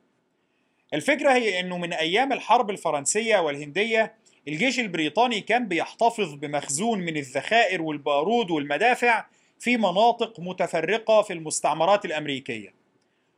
الفكرة 0.95 1.33
هي 1.33 1.61
إنه 1.61 1.79
من 1.79 1.93
أيام 1.93 2.33
الحرب 2.33 2.71
الفرنسية 2.71 3.39
والهندية 3.39 4.15
الجيش 4.49 4.81
البريطاني 4.81 5.41
كان 5.41 5.69
بيحتفظ 5.69 6.35
بمخزون 6.35 7.01
من 7.01 7.17
الذخائر 7.17 7.83
والبارود 7.83 8.51
والمدافع 8.51 9.25
في 9.59 9.77
مناطق 9.77 10.41
متفرقة 10.41 11.23
في 11.23 11.33
المستعمرات 11.33 12.05
الأمريكية. 12.05 12.75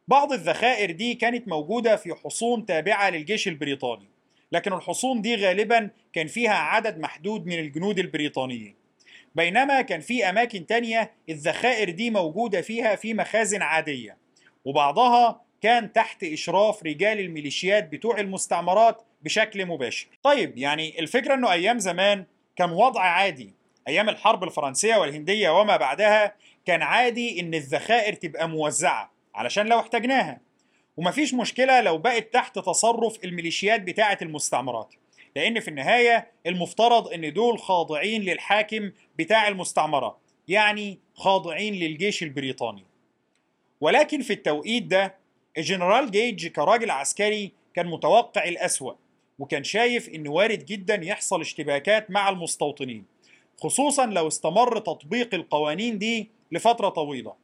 بعض 0.08 0.32
الذخائر 0.32 0.90
دي 0.90 1.14
كانت 1.14 1.48
موجودة 1.48 1.96
في 1.96 2.14
حصون 2.14 2.66
تابعة 2.66 3.10
للجيش 3.10 3.48
البريطاني. 3.48 4.09
لكن 4.52 4.72
الحصون 4.72 5.22
دي 5.22 5.36
غالبا 5.36 5.90
كان 6.12 6.26
فيها 6.26 6.54
عدد 6.54 6.98
محدود 6.98 7.46
من 7.46 7.58
الجنود 7.58 7.98
البريطانيين. 7.98 8.74
بينما 9.34 9.80
كان 9.82 10.00
في 10.00 10.28
أماكن 10.30 10.66
تانية 10.66 11.10
الذخائر 11.28 11.90
دي 11.90 12.10
موجودة 12.10 12.60
فيها 12.60 12.96
في 12.96 13.14
مخازن 13.14 13.62
عادية 13.62 14.16
وبعضها 14.64 15.40
كان 15.62 15.92
تحت 15.92 16.24
إشراف 16.24 16.82
رجال 16.82 17.20
الميليشيات 17.20 17.88
بتوع 17.88 18.20
المستعمرات 18.20 19.02
بشكل 19.22 19.66
مباشر. 19.66 20.06
طيب 20.22 20.58
يعني 20.58 21.00
الفكرة 21.00 21.34
أنه 21.34 21.52
أيام 21.52 21.78
زمان 21.78 22.24
كان 22.56 22.70
وضع 22.70 23.00
عادي. 23.02 23.54
أيام 23.88 24.08
الحرب 24.08 24.44
الفرنسية 24.44 24.96
والهندية 24.96 25.60
وما 25.60 25.76
بعدها 25.76 26.34
كان 26.66 26.82
عادي 26.82 27.40
أن 27.40 27.54
الذخائر 27.54 28.12
تبقى 28.14 28.48
موزعة 28.48 29.12
علشان 29.34 29.66
لو 29.66 29.80
احتاجناها. 29.80 30.40
ومفيش 31.00 31.34
مشكلة 31.34 31.80
لو 31.80 31.98
بقت 31.98 32.32
تحت 32.32 32.58
تصرف 32.58 33.24
الميليشيات 33.24 33.80
بتاعة 33.82 34.18
المستعمرات 34.22 34.94
لأن 35.36 35.60
في 35.60 35.68
النهاية 35.68 36.30
المفترض 36.46 37.08
إن 37.08 37.32
دول 37.32 37.58
خاضعين 37.58 38.22
للحاكم 38.22 38.90
بتاع 39.18 39.48
المستعمرات 39.48 40.16
يعني 40.48 40.98
خاضعين 41.14 41.74
للجيش 41.74 42.22
البريطاني. 42.22 42.84
ولكن 43.80 44.22
في 44.22 44.32
التوقيت 44.32 44.82
ده 44.82 45.14
الجنرال 45.58 46.10
جيج 46.10 46.46
كراجل 46.46 46.90
عسكري 46.90 47.52
كان 47.74 47.86
متوقع 47.86 48.44
الأسوأ 48.44 48.92
وكان 49.38 49.64
شايف 49.64 50.08
إن 50.08 50.28
وارد 50.28 50.64
جدا 50.64 51.00
يحصل 51.04 51.40
اشتباكات 51.40 52.10
مع 52.10 52.28
المستوطنين 52.28 53.04
خصوصا 53.60 54.06
لو 54.06 54.28
استمر 54.28 54.78
تطبيق 54.78 55.34
القوانين 55.34 55.98
دي 55.98 56.30
لفترة 56.52 56.88
طويلة. 56.88 57.34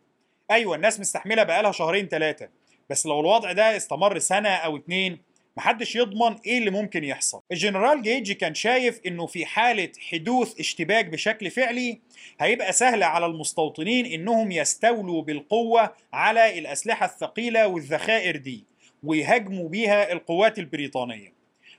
أيوة 0.51 0.77
الناس 0.77 1.01
مستحملة 1.01 1.43
بقالها 1.43 1.73
شهرين 1.73 2.09
ثلاثة 2.09 2.49
بس 2.91 3.07
لو 3.07 3.21
الوضع 3.21 3.53
ده 3.53 3.77
استمر 3.77 4.19
سنة 4.19 4.49
أو 4.49 4.77
اتنين 4.77 5.19
محدش 5.57 5.97
يضمن 5.97 6.37
إيه 6.47 6.59
اللي 6.59 6.71
ممكن 6.71 7.05
يحصل. 7.05 7.41
الجنرال 7.53 8.03
جيج 8.03 8.33
كان 8.33 8.55
شايف 8.55 9.01
إنه 9.07 9.27
في 9.27 9.47
حالة 9.47 9.93
حدوث 10.13 10.61
اشتباك 10.61 11.07
بشكل 11.07 11.51
فعلي 11.51 12.01
هيبقى 12.41 12.73
سهل 12.73 13.03
على 13.03 13.27
المستوطنين 13.27 14.07
إنهم 14.07 14.53
يستولوا 14.53 15.23
بالقوة 15.23 15.95
على 16.13 16.59
الأسلحة 16.59 17.07
الثقيلة 17.07 17.67
والذخائر 17.67 18.37
دي 18.37 18.65
ويهاجموا 19.03 19.69
بيها 19.69 20.13
القوات 20.13 20.59
البريطانية. 20.59 21.33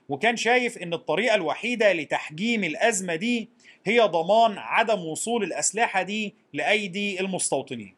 وكان 0.08 0.36
شايف 0.36 0.78
إن 0.78 0.92
الطريقة 0.94 1.34
الوحيدة 1.34 1.92
لتحجيم 1.92 2.64
الأزمة 2.64 3.14
دي 3.14 3.48
هي 3.84 4.00
ضمان 4.00 4.58
عدم 4.58 5.04
وصول 5.04 5.44
الأسلحة 5.44 6.02
دي 6.02 6.34
لأيدي 6.52 7.20
المستوطنين. 7.20 7.94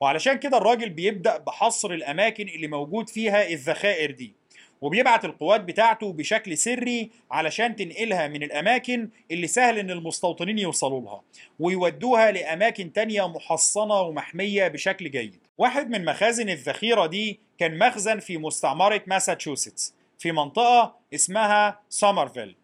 وعلشان 0.00 0.34
كده 0.38 0.56
الراجل 0.56 0.90
بيبدأ 0.90 1.36
بحصر 1.36 1.90
الأماكن 1.90 2.48
اللي 2.48 2.66
موجود 2.66 3.08
فيها 3.08 3.48
الذخائر 3.48 4.10
دي 4.10 4.32
وبيبعت 4.80 5.24
القوات 5.24 5.60
بتاعته 5.60 6.12
بشكل 6.12 6.56
سري 6.58 7.10
علشان 7.30 7.76
تنقلها 7.76 8.28
من 8.28 8.42
الأماكن 8.42 9.08
اللي 9.30 9.46
سهل 9.46 9.78
إن 9.78 9.90
المستوطنين 9.90 10.58
يوصلوا 10.58 11.00
لها 11.00 11.22
ويودوها 11.60 12.30
لأماكن 12.30 12.92
تانية 12.92 13.28
محصنة 13.28 14.00
ومحمية 14.00 14.68
بشكل 14.68 15.10
جيد. 15.10 15.36
واحد 15.58 15.90
من 15.90 16.04
مخازن 16.04 16.48
الذخيرة 16.48 17.06
دي 17.06 17.40
كان 17.58 17.78
مخزن 17.78 18.18
في 18.18 18.38
مستعمرة 18.38 19.02
ماساتشوستس 19.06 19.94
في 20.18 20.32
منطقة 20.32 20.96
اسمها 21.14 21.80
سومرفيل. 21.88 22.56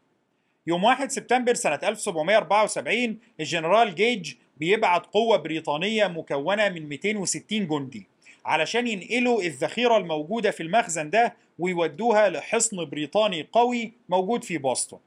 يوم 0.67 0.85
1 0.85 1.11
سبتمبر 1.11 1.55
سنة 1.55 1.79
1774 1.83 3.19
الجنرال 3.41 3.95
جيج 3.95 4.35
بيبعت 4.57 5.07
قوة 5.07 5.37
بريطانية 5.37 6.07
مكونة 6.07 6.69
من 6.69 6.89
260 6.89 7.67
جندي 7.69 8.07
علشان 8.45 8.89
ينقلوا 8.89 9.43
الذخيرة 9.43 9.97
الموجودة 9.97 10.51
في 10.51 10.63
المخزن 10.63 11.11
ده 11.11 11.37
ويودوها 11.59 12.29
لحصن 12.29 12.85
بريطاني 12.85 13.49
قوي 13.53 13.93
موجود 14.09 14.45
في 14.45 14.59
بوسطن. 14.59 14.99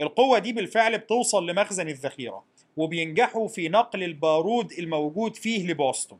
القوة 0.00 0.38
دي 0.38 0.52
بالفعل 0.52 0.98
بتوصل 0.98 1.50
لمخزن 1.50 1.88
الذخيرة 1.88 2.44
وبينجحوا 2.76 3.48
في 3.48 3.68
نقل 3.68 4.02
البارود 4.02 4.72
الموجود 4.72 5.36
فيه 5.36 5.66
لبوسطن. 5.66 6.18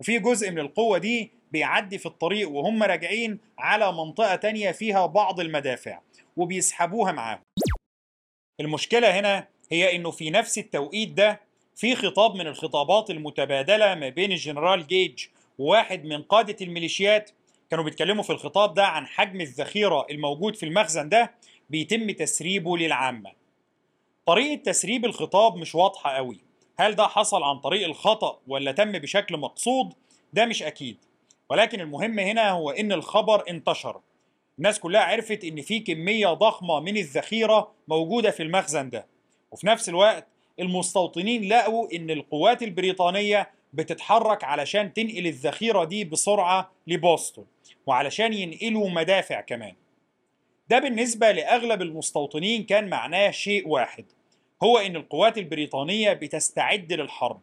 وفي 0.00 0.18
جزء 0.18 0.50
من 0.50 0.58
القوة 0.58 0.98
دي 0.98 1.30
بيعدي 1.52 1.98
في 1.98 2.06
الطريق 2.06 2.50
وهم 2.50 2.82
راجعين 2.82 3.38
على 3.58 3.92
منطقة 3.92 4.36
تانية 4.36 4.70
فيها 4.72 5.06
بعض 5.06 5.40
المدافع 5.40 6.00
وبيسحبوها 6.36 7.12
معاهم. 7.12 7.40
المشكلة 8.60 9.18
هنا 9.20 9.48
هي 9.70 9.96
إنه 9.96 10.10
في 10.10 10.30
نفس 10.30 10.58
التوقيت 10.58 11.08
ده 11.08 11.40
في 11.76 11.96
خطاب 11.96 12.34
من 12.34 12.46
الخطابات 12.46 13.10
المتبادلة 13.10 13.94
ما 13.94 14.08
بين 14.08 14.32
الجنرال 14.32 14.86
جيج 14.86 15.24
وواحد 15.58 16.04
من 16.04 16.22
قادة 16.22 16.56
الميليشيات 16.60 17.30
كانوا 17.70 17.84
بيتكلموا 17.84 18.22
في 18.22 18.30
الخطاب 18.30 18.74
ده 18.74 18.86
عن 18.86 19.06
حجم 19.06 19.40
الذخيرة 19.40 20.06
الموجود 20.10 20.56
في 20.56 20.66
المخزن 20.66 21.08
ده 21.08 21.34
بيتم 21.70 22.10
تسريبه 22.10 22.76
للعامة. 22.76 23.32
طريقة 24.26 24.62
تسريب 24.62 25.04
الخطاب 25.04 25.56
مش 25.56 25.74
واضحة 25.74 26.10
قوي، 26.10 26.40
هل 26.78 26.94
ده 26.94 27.06
حصل 27.06 27.42
عن 27.42 27.58
طريق 27.58 27.86
الخطأ 27.86 28.38
ولا 28.46 28.72
تم 28.72 28.92
بشكل 28.92 29.36
مقصود؟ 29.36 29.92
ده 30.32 30.46
مش 30.46 30.62
أكيد. 30.62 30.96
ولكن 31.50 31.80
المهم 31.80 32.18
هنا 32.18 32.50
هو 32.50 32.70
إن 32.70 32.92
الخبر 32.92 33.50
انتشر. 33.50 34.00
الناس 34.58 34.78
كلها 34.80 35.00
عرفت 35.02 35.44
إن 35.44 35.62
في 35.62 35.80
كمية 35.80 36.28
ضخمة 36.28 36.80
من 36.80 36.96
الذخيرة 36.96 37.72
موجودة 37.88 38.30
في 38.30 38.42
المخزن 38.42 38.90
ده. 38.90 39.06
وفي 39.50 39.66
نفس 39.66 39.88
الوقت 39.88 40.26
المستوطنين 40.60 41.48
لقوا 41.48 41.88
إن 41.94 42.10
القوات 42.10 42.62
البريطانية 42.62 43.50
بتتحرك 43.72 44.44
علشان 44.44 44.92
تنقل 44.92 45.26
الذخيرة 45.26 45.84
دي 45.84 46.04
بسرعة 46.04 46.70
لبوسطن 46.86 47.44
وعلشان 47.86 48.32
ينقلوا 48.32 48.90
مدافع 48.90 49.40
كمان. 49.40 49.74
ده 50.68 50.78
بالنسبة 50.78 51.32
لأغلب 51.32 51.82
المستوطنين 51.82 52.62
كان 52.64 52.88
معناه 52.90 53.30
شيء 53.30 53.68
واحد 53.68 54.04
هو 54.62 54.78
إن 54.78 54.96
القوات 54.96 55.38
البريطانية 55.38 56.12
بتستعد 56.12 56.92
للحرب 56.92 57.40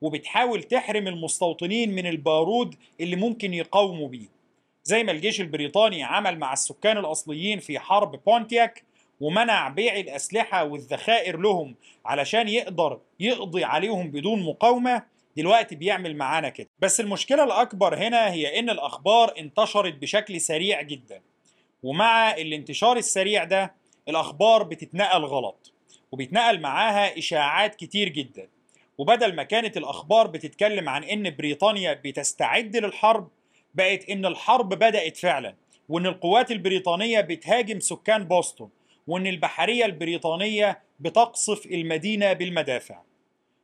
وبتحاول 0.00 0.62
تحرم 0.62 1.08
المستوطنين 1.08 1.94
من 1.94 2.06
البارود 2.06 2.74
اللي 3.00 3.16
ممكن 3.16 3.54
يقاوموا 3.54 4.08
بيه. 4.08 4.28
زي 4.84 5.04
ما 5.04 5.12
الجيش 5.12 5.40
البريطاني 5.40 6.02
عمل 6.02 6.38
مع 6.38 6.52
السكان 6.52 6.98
الأصليين 6.98 7.58
في 7.58 7.78
حرب 7.78 8.20
بونتياك 8.26 8.84
ومنع 9.22 9.68
بيع 9.68 9.96
الأسلحة 9.96 10.64
والذخائر 10.64 11.36
لهم 11.36 11.74
علشان 12.04 12.48
يقدر 12.48 13.00
يقضي 13.20 13.64
عليهم 13.64 14.10
بدون 14.10 14.42
مقاومة 14.42 15.02
دلوقتي 15.36 15.76
بيعمل 15.76 16.16
معانا 16.16 16.48
كده. 16.48 16.68
بس 16.78 17.00
المشكلة 17.00 17.44
الأكبر 17.44 17.94
هنا 17.96 18.32
هي 18.32 18.58
إن 18.58 18.70
الأخبار 18.70 19.34
انتشرت 19.38 19.94
بشكل 19.94 20.40
سريع 20.40 20.82
جدا. 20.82 21.20
ومع 21.82 22.34
الانتشار 22.34 22.96
السريع 22.96 23.44
ده 23.44 23.74
الأخبار 24.08 24.62
بتتنقل 24.62 25.24
غلط 25.24 25.72
وبيتنقل 26.12 26.60
معاها 26.60 27.18
إشاعات 27.18 27.74
كتير 27.74 28.08
جدا. 28.08 28.48
وبدل 28.98 29.34
ما 29.34 29.42
كانت 29.42 29.76
الأخبار 29.76 30.26
بتتكلم 30.26 30.88
عن 30.88 31.04
إن 31.04 31.36
بريطانيا 31.36 32.00
بتستعد 32.04 32.76
للحرب 32.76 33.28
بقت 33.74 34.08
إن 34.10 34.26
الحرب 34.26 34.68
بدأت 34.68 35.16
فعلا 35.16 35.54
وإن 35.88 36.06
القوات 36.06 36.50
البريطانية 36.50 37.20
بتهاجم 37.20 37.80
سكان 37.80 38.24
بوسطن. 38.24 38.68
وإن 39.06 39.26
البحرية 39.26 39.84
البريطانية 39.84 40.82
بتقصف 41.00 41.66
المدينة 41.66 42.32
بالمدافع. 42.32 43.00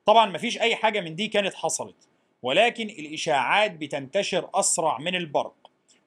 طبعا 0.06 0.26
مفيش 0.30 0.60
أي 0.60 0.76
حاجة 0.76 1.00
من 1.00 1.14
دي 1.16 1.28
كانت 1.28 1.54
حصلت 1.54 2.08
ولكن 2.42 2.86
الإشاعات 2.86 3.72
بتنتشر 3.72 4.50
أسرع 4.54 4.98
من 4.98 5.14
البرق. 5.14 5.54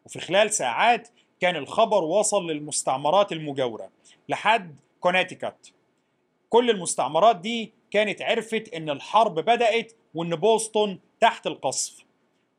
وفي 0.05 0.19
خلال 0.19 0.51
ساعات 0.53 1.07
كان 1.39 1.55
الخبر 1.55 2.03
وصل 2.03 2.51
للمستعمرات 2.51 3.31
المجاورة 3.31 3.89
لحد 4.29 4.75
كوناتيكت 4.99 5.73
كل 6.49 6.69
المستعمرات 6.69 7.35
دي 7.35 7.73
كانت 7.91 8.21
عرفت 8.21 8.73
إن 8.73 8.89
الحرب 8.89 9.35
بدأت 9.39 9.93
وإن 10.13 10.35
بوسطن 10.35 10.99
تحت 11.19 11.47
القصف. 11.47 12.03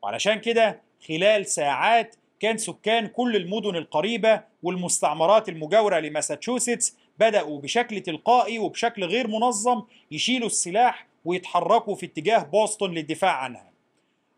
وعلشان 0.02 0.34
كده 0.40 0.80
خلال 1.08 1.46
ساعات 1.46 2.16
كان 2.40 2.58
سكان 2.58 3.06
كل 3.06 3.36
المدن 3.36 3.76
القريبة 3.76 4.42
والمستعمرات 4.62 5.48
المجاورة 5.48 5.98
لماساتشوستس 6.00 6.96
بدأوا 7.18 7.60
بشكل 7.60 8.00
تلقائي 8.00 8.58
وبشكل 8.58 9.04
غير 9.04 9.28
منظم 9.28 9.82
يشيلوا 10.10 10.46
السلاح 10.46 11.06
ويتحركوا 11.24 11.94
في 11.94 12.06
اتجاه 12.06 12.42
بوسطن 12.42 12.90
للدفاع 12.90 13.32
عنها. 13.32 13.72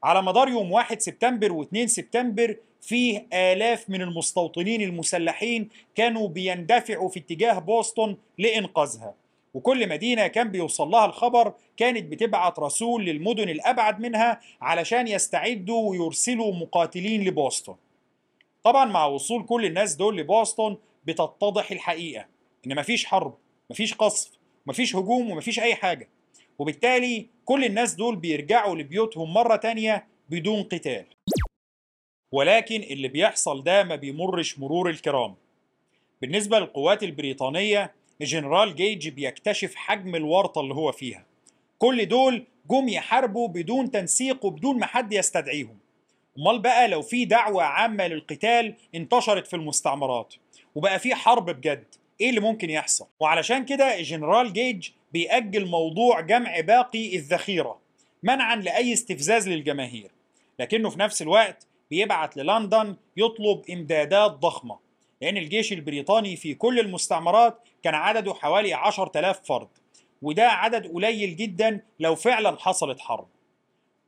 على 0.03 0.23
مدار 0.23 0.49
يوم 0.49 0.73
1 0.73 1.01
سبتمبر 1.01 1.65
و2 1.65 1.85
سبتمبر 1.85 2.57
فيه 2.81 3.27
آلاف 3.33 3.91
من 3.91 4.03
المستوطنين 4.03 4.83
المسلحين 4.83 5.69
كانوا 5.95 6.29
بيندفعوا 6.29 7.09
في 7.09 7.21
اتجاه 7.21 7.59
بوسطن 7.59 8.17
لإنقاذها. 8.39 9.15
وكل 9.55 9.89
مدينة 9.89 10.27
كان 10.27 10.49
بيوصل 10.49 10.89
لها 10.89 11.07
الخبر 11.07 11.53
كانت 11.77 12.05
بتبعت 12.13 12.59
رسول 12.59 13.05
للمدن 13.05 13.49
الأبعد 13.49 14.01
منها 14.01 14.41
علشان 14.61 15.09
يستعدوا 15.09 15.91
ويرسلوا 15.91 16.55
مقاتلين 16.55 17.25
لبوسطن. 17.25 17.75
طبعا 18.65 18.85
مع 18.85 19.07
وصول 19.07 19.47
كل 19.47 19.65
الناس 19.65 19.95
دول 19.95 20.17
لبوسطن 20.17 20.77
بتتضح 21.05 21.71
الحقيقة 21.71 22.27
إن 22.67 22.77
مفيش 22.77 23.07
حرب 23.07 23.35
مفيش 23.71 23.95
قصف 23.95 24.31
مفيش 24.67 24.97
هجوم 24.97 25.31
ومفيش 25.31 25.61
أي 25.61 25.75
حاجة. 25.75 26.09
وبالتالي 26.59 27.27
كل 27.45 27.65
الناس 27.65 27.95
دول 27.95 28.17
بيرجعوا 28.17 28.77
لبيوتهم 28.77 29.33
مرة 29.35 29.57
تانية 29.57 30.07
بدون 30.29 30.63
قتال. 30.63 31.05
ولكن 32.33 32.81
اللي 32.83 33.09
بيحصل 33.09 33.63
ده 33.63 33.83
ما 33.85 33.97
بيمرش 33.97 34.59
مرور 34.59 34.91
الكرام. 34.91 35.35
بالنسبة 36.23 36.59
للقوات 36.59 37.03
البريطانية 37.03 37.95
جنرال 38.21 38.75
جيج 38.75 39.09
بيكتشف 39.09 39.75
حجم 39.75 40.17
الورطة 40.17 40.61
اللي 40.61 40.75
هو 40.75 40.93
فيها. 40.93 41.27
كل 41.79 42.07
دول 42.07 42.47
جم 42.71 42.89
يحاربوا 42.89 43.49
بدون 43.49 43.91
تنسيق 43.91 44.45
وبدون 44.45 44.79
ما 44.79 44.87
حد 44.87 45.13
يستدعيهم. 45.13 45.79
امال 46.39 46.59
بقى 46.59 46.89
لو 46.89 47.03
في 47.03 47.25
دعوة 47.25 47.63
عامة 47.63 48.07
للقتال 48.07 48.75
انتشرت 48.95 49.47
في 49.47 49.57
المستعمرات 49.57 50.35
وبقى 50.75 50.99
في 50.99 51.15
حرب 51.15 51.51
بجد 51.51 51.85
إيه 52.21 52.31
اللي 52.31 52.41
ممكن 52.41 52.71
يحصل؟ 52.71 53.07
وعلشان 53.21 53.65
كده 53.65 54.01
جنرال 54.01 54.53
جيج 54.53 54.89
بيأجل 55.13 55.67
موضوع 55.67 56.21
جمع 56.21 56.61
باقي 56.61 57.17
الذخيرة 57.17 57.79
منعا 58.23 58.57
لأي 58.57 58.93
استفزاز 58.93 59.49
للجماهير 59.49 60.11
لكنه 60.59 60.91
في 60.91 61.01
نفس 61.01 61.23
الوقت 61.23 61.67
بيبعت 61.91 62.37
للندن 62.37 62.97
يطلب 63.17 63.63
إمدادات 63.71 64.31
ضخمة 64.31 64.79
لأن 65.23 65.37
الجيش 65.37 65.73
البريطاني 65.73 66.37
في 66.37 66.55
كل 66.55 66.81
المستعمرات 66.81 67.59
كان 67.83 67.95
عدده 67.95 68.35
حوالي 68.35 68.75
10000 68.75 69.41
فرد 69.45 69.69
وده 70.23 70.49
عدد 70.49 70.87
قليل 70.93 71.37
جدا 71.37 71.81
لو 72.01 72.15
فعلا 72.15 72.57
حصلت 72.61 73.01
حرب. 73.01 73.27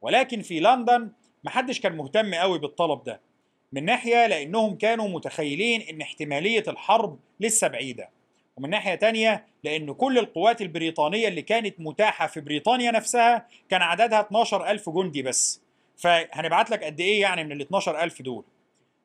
ولكن 0.03 0.43
في 0.43 0.61
لندن 0.61 1.11
محدش 1.45 1.81
كان 1.81 1.97
مهتم 1.97 2.35
قوي 2.35 2.59
بالطلب 2.59 3.05
ده 3.05 3.21
من 3.73 3.85
ناحية 3.85 4.27
لأنهم 4.27 4.77
كانوا 4.77 5.09
متخيلين 5.09 5.81
إن 5.83 6.01
احتمالية 6.01 6.65
الحرب 6.69 7.19
لسه 7.41 7.69
بعيدة 7.69 8.09
ومن 8.57 8.71
ناحية 8.71 8.95
تانية 8.95 9.47
لأن 9.65 9.93
كل 9.93 10.19
القوات 10.19 10.63
البريطانية 10.63 11.29
اللي 11.29 11.43
كانت 11.43 11.75
متاحة 11.79 12.27
في 12.27 12.41
بريطانيا 12.41 12.91
نفسها 12.91 13.47
كان 13.71 13.83
عددها 13.83 14.21
12 14.21 14.71
ألف 14.71 14.91
جندي 14.91 15.23
بس. 15.23 15.61
فهنبعت 15.97 16.71
لك 16.71 16.85
قد 16.85 17.01
إيه 17.01 17.21
يعني 17.21 17.45
من 17.45 17.53
ال 17.53 17.61
12 17.61 18.01
ألف 18.03 18.23
دول؟ 18.23 18.45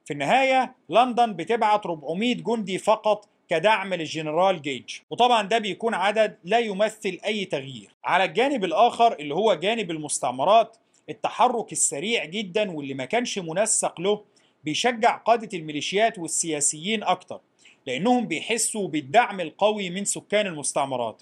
في 0.06 0.14
النهاية 0.14 0.76
لندن 0.90 1.34
بتبعت 1.34 1.86
400 1.86 2.36
جندي 2.36 2.78
فقط 2.78 3.28
كدعم 3.50 3.94
للجنرال 3.94 4.62
جيج 4.62 5.00
وطبعا 5.10 5.42
ده 5.48 5.58
بيكون 5.58 5.94
عدد 5.94 6.38
لا 6.44 6.60
يمثل 6.60 7.20
أي 7.26 7.46
تغيير. 7.46 7.96
على 8.04 8.24
الجانب 8.24 8.64
الآخر 8.64 9.14
اللي 9.14 9.36
هو 9.36 9.54
جانب 9.54 9.92
المستعمرات 9.92 10.78
التحرك 11.12 11.72
السريع 11.72 12.26
جدا 12.26 12.72
واللي 12.72 12.94
ما 12.94 13.06
كانش 13.06 13.40
منسق 13.40 14.02
له 14.02 14.24
بيشجع 14.64 15.18
قادة 15.18 15.58
الميليشيات 15.58 16.20
والسياسيين 16.20 17.04
أكتر 17.04 17.42
لأنهم 17.88 18.28
بيحسوا 18.28 18.88
بالدعم 18.88 19.40
القوي 19.40 19.90
من 19.90 20.06
سكان 20.06 20.48
المستعمرات. 20.48 21.22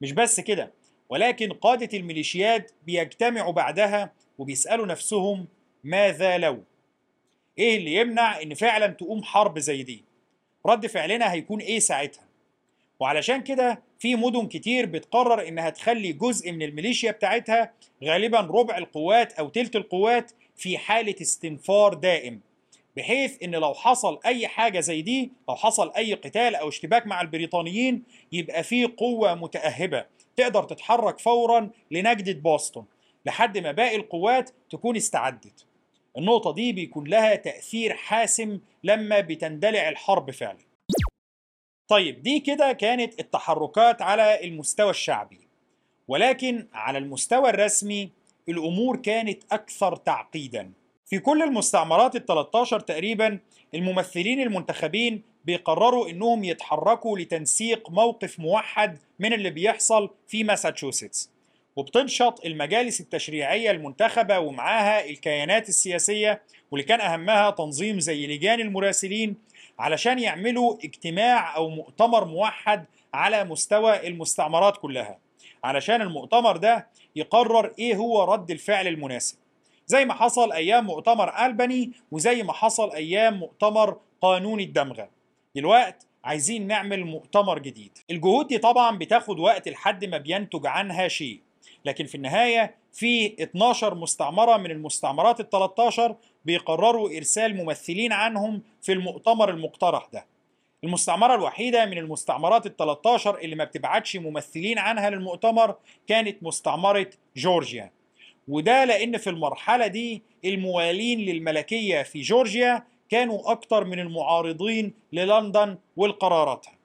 مش 0.00 0.12
بس 0.12 0.40
كده 0.40 0.72
ولكن 1.08 1.52
قادة 1.52 1.98
الميليشيات 1.98 2.72
بيجتمعوا 2.86 3.52
بعدها 3.52 4.12
وبيسألوا 4.38 4.86
نفسهم 4.86 5.46
ماذا 5.84 6.38
لو؟ 6.38 6.62
إيه 7.58 7.76
اللي 7.76 7.94
يمنع 7.94 8.42
إن 8.42 8.54
فعلا 8.54 8.86
تقوم 8.86 9.22
حرب 9.22 9.58
زي 9.58 9.82
دي؟ 9.82 10.04
رد 10.66 10.86
فعلنا 10.86 11.32
هيكون 11.32 11.60
إيه 11.60 11.78
ساعتها؟ 11.78 12.25
وعلشان 13.00 13.42
كده 13.42 13.82
في 13.98 14.16
مدن 14.16 14.46
كتير 14.46 14.86
بتقرر 14.86 15.48
إنها 15.48 15.70
تخلي 15.70 16.12
جزء 16.12 16.52
من 16.52 16.62
الميليشيا 16.62 17.10
بتاعتها 17.10 17.72
غالبا 18.04 18.40
ربع 18.40 18.78
القوات 18.78 19.32
أو 19.32 19.48
تلت 19.48 19.76
القوات 19.76 20.32
في 20.56 20.78
حالة 20.78 21.14
استنفار 21.20 21.94
دائم 21.94 22.40
بحيث 22.96 23.42
إن 23.42 23.50
لو 23.54 23.74
حصل 23.74 24.18
أي 24.26 24.48
حاجة 24.48 24.80
زي 24.80 25.02
دي 25.02 25.32
لو 25.48 25.56
حصل 25.56 25.92
أي 25.96 26.14
قتال 26.14 26.54
أو 26.54 26.68
اشتباك 26.68 27.06
مع 27.06 27.20
البريطانيين 27.20 28.02
يبقى 28.32 28.62
في 28.62 28.84
قوة 28.84 29.34
متأهبة 29.34 30.04
تقدر 30.36 30.64
تتحرك 30.64 31.18
فورا 31.18 31.70
لنجدة 31.90 32.32
بوسطن 32.32 32.84
لحد 33.26 33.58
ما 33.58 33.72
باقي 33.72 33.96
القوات 33.96 34.50
تكون 34.70 34.96
استعدت. 34.96 35.66
النقطة 36.18 36.52
دي 36.54 36.72
بيكون 36.72 37.06
لها 37.08 37.34
تأثير 37.34 37.94
حاسم 37.94 38.60
لما 38.84 39.20
بتندلع 39.20 39.88
الحرب 39.88 40.30
فعلا. 40.30 40.58
طيب 41.88 42.22
دي 42.22 42.40
كده 42.40 42.72
كانت 42.72 43.20
التحركات 43.20 44.02
على 44.02 44.44
المستوى 44.44 44.90
الشعبي. 44.90 45.40
ولكن 46.08 46.66
على 46.72 46.98
المستوى 46.98 47.50
الرسمي 47.50 48.10
الأمور 48.48 48.96
كانت 48.96 49.42
أكثر 49.52 49.96
تعقيدا. 49.96 50.72
في 51.06 51.18
كل 51.18 51.42
المستعمرات 51.42 52.16
ال 52.16 52.26
13 52.26 52.80
تقريبا 52.80 53.38
الممثلين 53.74 54.40
المنتخبين 54.42 55.22
بيقرروا 55.44 56.08
إنهم 56.08 56.44
يتحركوا 56.44 57.18
لتنسيق 57.18 57.90
موقف 57.90 58.40
موحد 58.40 58.98
من 59.18 59.32
اللي 59.32 59.50
بيحصل 59.50 60.10
في 60.28 60.44
ماساتشوستس. 60.44 61.30
وبتنشط 61.76 62.44
المجالس 62.46 63.00
التشريعية 63.00 63.70
المنتخبة 63.70 64.38
ومعاها 64.38 65.04
الكيانات 65.10 65.68
السياسية 65.68 66.42
واللي 66.70 66.86
كان 66.86 67.00
أهمها 67.00 67.50
تنظيم 67.50 68.00
زي 68.00 68.26
لجان 68.26 68.60
المراسلين 68.60 69.36
علشان 69.78 70.18
يعملوا 70.18 70.76
اجتماع 70.84 71.56
أو 71.56 71.68
مؤتمر 71.68 72.24
موحد 72.24 72.84
على 73.14 73.44
مستوى 73.44 74.06
المستعمرات 74.06 74.76
كلها. 74.76 75.18
علشان 75.64 76.02
المؤتمر 76.02 76.56
ده 76.56 76.88
يقرر 77.16 77.72
إيه 77.78 77.96
هو 77.96 78.24
رد 78.24 78.50
الفعل 78.50 78.86
المناسب. 78.86 79.36
زي 79.86 80.04
ما 80.04 80.14
حصل 80.14 80.52
أيام 80.52 80.86
مؤتمر 80.86 81.46
ألباني 81.46 81.92
وزي 82.12 82.42
ما 82.42 82.52
حصل 82.52 82.92
أيام 82.92 83.34
مؤتمر 83.38 83.96
قانون 84.22 84.60
الدمغة. 84.60 85.08
دلوقت 85.56 86.06
عايزين 86.24 86.66
نعمل 86.66 87.04
مؤتمر 87.04 87.58
جديد. 87.58 87.98
الجهود 88.10 88.46
دي 88.46 88.58
طبعا 88.58 88.98
بتاخد 88.98 89.38
وقت 89.38 89.68
لحد 89.68 90.04
ما 90.04 90.18
بينتج 90.18 90.66
عنها 90.66 91.08
شيء. 91.08 91.40
لكن 91.86 92.06
في 92.06 92.14
النهاية 92.14 92.74
في 92.92 93.42
12 93.42 93.94
مستعمرة 93.94 94.56
من 94.56 94.70
المستعمرات 94.70 95.40
ال 95.40 95.50
13 95.50 96.16
بيقرروا 96.44 97.16
إرسال 97.16 97.56
ممثلين 97.56 98.12
عنهم 98.12 98.62
في 98.82 98.92
المؤتمر 98.92 99.50
المقترح 99.50 100.08
ده. 100.12 100.26
المستعمرة 100.84 101.34
الوحيدة 101.34 101.86
من 101.86 101.98
المستعمرات 101.98 102.66
ال 102.66 102.76
13 102.76 103.38
اللي 103.38 103.56
ما 103.56 103.64
بتبعتش 103.64 104.16
ممثلين 104.16 104.78
عنها 104.78 105.10
للمؤتمر 105.10 105.74
كانت 106.06 106.42
مستعمرة 106.42 107.10
جورجيا. 107.36 107.90
وده 108.48 108.84
لأن 108.84 109.16
في 109.18 109.30
المرحلة 109.30 109.86
دي 109.86 110.22
الموالين 110.44 111.20
للملكية 111.20 112.02
في 112.02 112.20
جورجيا 112.20 112.84
كانوا 113.08 113.50
أكتر 113.52 113.84
من 113.84 113.98
المعارضين 114.00 114.94
للندن 115.12 115.78
والقراراتها. 115.96 116.75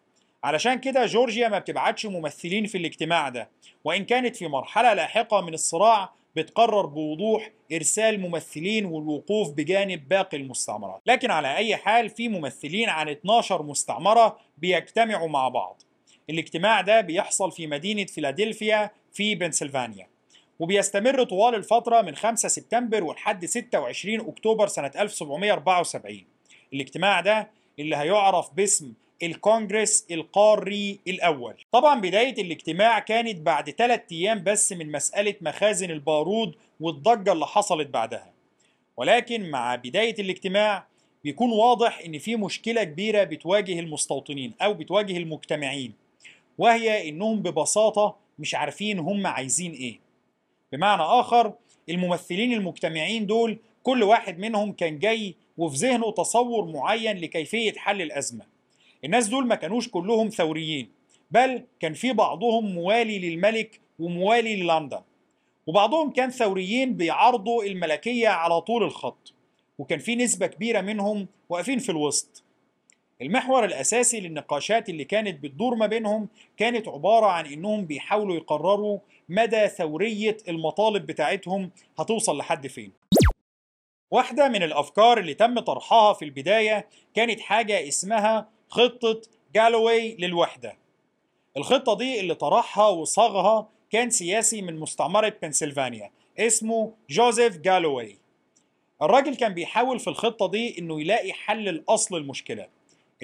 علشان 0.44 0.80
كده 0.80 1.06
جورجيا 1.06 1.48
ما 1.48 1.60
بتبعتش 1.60 2.06
ممثلين 2.06 2.66
في 2.66 2.78
الاجتماع 2.78 3.30
ده 3.30 3.50
وإن 3.84 4.06
كانت 4.06 4.36
في 4.36 4.48
مرحلة 4.48 4.94
لاحقة 4.94 5.42
من 5.42 5.54
الصراع 5.54 6.14
بتقرر 6.36 6.86
بوضوح 6.86 7.52
إرسال 7.74 8.20
ممثلين 8.20 8.86
والوقوف 8.86 9.50
بجانب 9.50 10.08
باقي 10.10 10.38
المستعمرات. 10.38 11.02
لكن 11.06 11.32
على 11.32 11.56
أي 11.56 11.76
حال 11.76 12.10
في 12.10 12.30
ممثلين 12.30 12.90
عن 12.90 13.10
12 13.10 13.64
مستعمرة 13.64 14.40
بيجتمعوا 14.58 15.28
مع 15.30 15.48
بعض. 15.50 15.82
الاجتماع 16.30 16.82
ده 16.82 17.02
بيحصل 17.02 17.52
في 17.52 17.68
مدينة 17.68 18.06
فيلادلفيا 18.06 18.92
في 19.14 19.36
بنسلفانيا 19.36 20.08
وبيستمر 20.60 21.24
طوال 21.24 21.56
الفترة 21.56 22.02
من 22.02 22.16
5 22.16 22.50
سبتمبر 22.50 23.04
ولحد 23.04 23.46
26 23.46 24.30
أكتوبر 24.30 24.68
سنة 24.68 24.92
1774 24.96 26.26
الاجتماع 26.74 27.22
ده 27.22 27.50
اللي 27.80 27.96
هيعرف 27.96 28.54
باسم 28.54 28.94
الكونجرس 29.24 30.06
القاري 30.12 31.00
الأول. 31.08 31.54
طبعا 31.72 32.02
بداية 32.02 32.42
الاجتماع 32.42 33.00
كانت 33.00 33.42
بعد 33.42 33.70
ثلاثة 33.70 34.16
أيام 34.16 34.44
بس 34.44 34.74
من 34.74 34.92
مسألة 34.92 35.36
مخازن 35.42 35.92
البارود 35.92 36.56
والضجة 36.80 37.32
اللي 37.32 37.46
حصلت 37.46 37.88
بعدها. 37.88 38.32
ولكن 38.98 39.50
مع 39.50 39.76
بداية 39.76 40.16
الاجتماع 40.20 40.86
بيكون 41.24 41.52
واضح 41.52 42.00
إن 42.06 42.18
في 42.20 42.36
مشكلة 42.36 42.84
كبيرة 42.84 43.24
بتواجه 43.24 43.80
المستوطنين 43.80 44.54
أو 44.62 44.74
بتواجه 44.74 45.18
المجتمعين 45.18 45.94
وهي 46.58 47.10
إنهم 47.10 47.42
ببساطة 47.42 48.16
مش 48.40 48.56
عارفين 48.56 49.00
هم 49.00 49.28
عايزين 49.28 49.72
إيه. 49.72 50.00
بمعنى 50.72 51.02
آخر 51.02 51.54
الممثلين 51.90 52.54
المجتمعين 52.54 53.26
دول 53.26 53.58
كل 53.84 54.04
واحد 54.04 54.40
منهم 54.40 54.72
كان 54.72 55.00
جاي 55.00 55.36
وفي 55.58 55.78
ذهنه 55.78 56.12
تصور 56.12 56.66
معين 56.66 57.18
لكيفية 57.18 57.74
حل 57.74 58.02
الأزمة. 58.02 58.51
الناس 59.06 59.28
دول 59.28 59.48
ما 59.48 59.56
كانوش 59.56 59.90
كلهم 59.90 60.30
ثوريين 60.30 60.92
بل 61.32 61.64
كان 61.80 61.94
في 61.94 62.14
بعضهم 62.14 62.66
موالي 62.66 63.20
للملك 63.20 63.80
وموالي 64.00 64.56
للندن 64.56 65.02
وبعضهم 65.68 66.12
كان 66.12 66.30
ثوريين 66.30 66.94
بيعارضوا 66.94 67.64
الملكية 67.64 68.28
على 68.28 68.62
طول 68.62 68.84
الخط 68.84 69.34
وكان 69.78 70.00
في 70.00 70.16
نسبة 70.16 70.48
كبيرة 70.48 70.82
منهم 70.82 71.28
واقفين 71.50 71.80
في 71.80 71.90
الوسط. 71.90 72.44
المحور 73.22 73.66
الأساسي 73.66 74.20
للنقاشات 74.20 74.90
اللي 74.90 75.04
كانت 75.06 75.44
بتدور 75.44 75.76
ما 75.76 75.88
بينهم 75.88 76.28
كانت 76.58 76.88
عبارة 76.88 77.26
عن 77.26 77.46
إنهم 77.46 77.86
بيحاولوا 77.86 78.36
يقرروا 78.36 79.00
مدى 79.30 79.68
ثورية 79.68 80.38
المطالب 80.48 81.06
بتاعتهم 81.06 81.72
هتوصل 82.00 82.38
لحد 82.38 82.68
فين. 82.68 82.92
واحدة 84.12 84.50
من 84.50 84.64
الأفكار 84.64 85.18
اللي 85.18 85.34
تم 85.34 85.60
طرحها 85.60 86.14
في 86.14 86.26
البداية 86.26 86.88
كانت 87.14 87.40
حاجة 87.40 87.88
اسمها 87.88 88.50
خطة 88.72 89.22
جالوي 89.56 90.16
للوحدة. 90.16 90.78
الخطة 91.58 91.98
دي 91.98 92.20
اللي 92.20 92.36
طرحها 92.36 92.88
وصاغها 92.88 93.70
كان 93.90 94.10
سياسي 94.10 94.62
من 94.62 94.80
مستعمرة 94.80 95.34
بنسلفانيا 95.42 96.12
اسمه 96.40 96.94
جوزيف 97.10 97.58
جالوي 97.58 98.18
الراجل 99.02 99.36
كان 99.36 99.54
بيحاول 99.54 100.00
في 100.00 100.08
الخطة 100.10 100.48
دي 100.48 100.80
إنه 100.80 101.02
يلاقي 101.02 101.34
حل 101.34 101.70
الأصل 101.70 102.18
المشكلة 102.18 102.68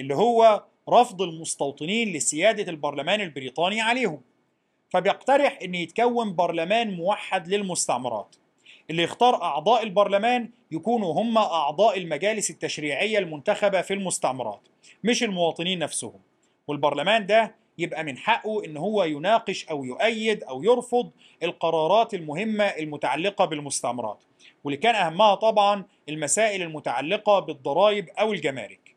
اللي 0.00 0.14
هو 0.14 0.64
رفض 0.88 1.22
المستوطنين 1.22 2.12
لسيادة 2.12 2.70
البرلمان 2.72 3.20
البريطاني 3.20 3.80
عليهم. 3.80 4.20
فبيقترح 4.90 5.58
إن 5.62 5.74
يتكون 5.74 6.36
برلمان 6.36 6.90
موحد 6.90 7.48
للمستعمرات. 7.48 8.36
اللي 8.90 9.02
يختار 9.02 9.42
أعضاء 9.42 9.82
البرلمان 9.82 10.50
يكونوا 10.70 11.12
هم 11.22 11.38
أعضاء 11.38 11.98
المجالس 11.98 12.50
التشريعية 12.50 13.18
المنتخبة 13.18 13.80
في 13.80 13.94
المستعمرات 13.94 14.60
مش 15.04 15.22
المواطنين 15.22 15.78
نفسهم. 15.78 16.20
والبرلمان 16.68 17.26
ده 17.26 17.54
يبقى 17.78 18.04
من 18.04 18.18
حقه 18.18 18.64
إن 18.64 18.76
هو 18.76 19.04
يناقش 19.04 19.66
أو 19.68 19.84
يؤيد 19.84 20.44
أو 20.44 20.62
يرفض 20.62 21.10
القرارات 21.42 22.14
المهمة 22.14 22.64
المتعلقة 22.64 23.44
بالمستعمرات. 23.44 24.18
واللي 24.64 24.76
كان 24.76 24.94
أهمها 24.94 25.34
طبعا 25.34 25.84
المسائل 26.08 26.62
المتعلقة 26.62 27.38
بالضرائب 27.38 28.08
أو 28.08 28.32
الجمارك. 28.32 28.96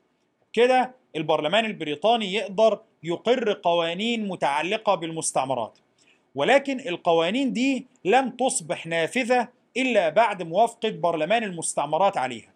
كده 0.54 0.96
البرلمان 1.16 1.66
البريطاني 1.66 2.34
يقدر 2.34 2.80
يقر 3.04 3.54
قوانين 3.54 4.28
متعلقة 4.28 4.96
بالمستعمرات. 4.96 5.78
ولكن 6.36 6.80
القوانين 6.80 7.54
دي 7.54 7.88
لم 8.06 8.30
تصبح 8.30 8.88
نافذة 8.88 9.48
إلا 9.78 10.10
بعد 10.10 10.44
موافقة 10.44 10.90
برلمان 10.90 11.44
المستعمرات 11.44 12.18
عليها. 12.18 12.52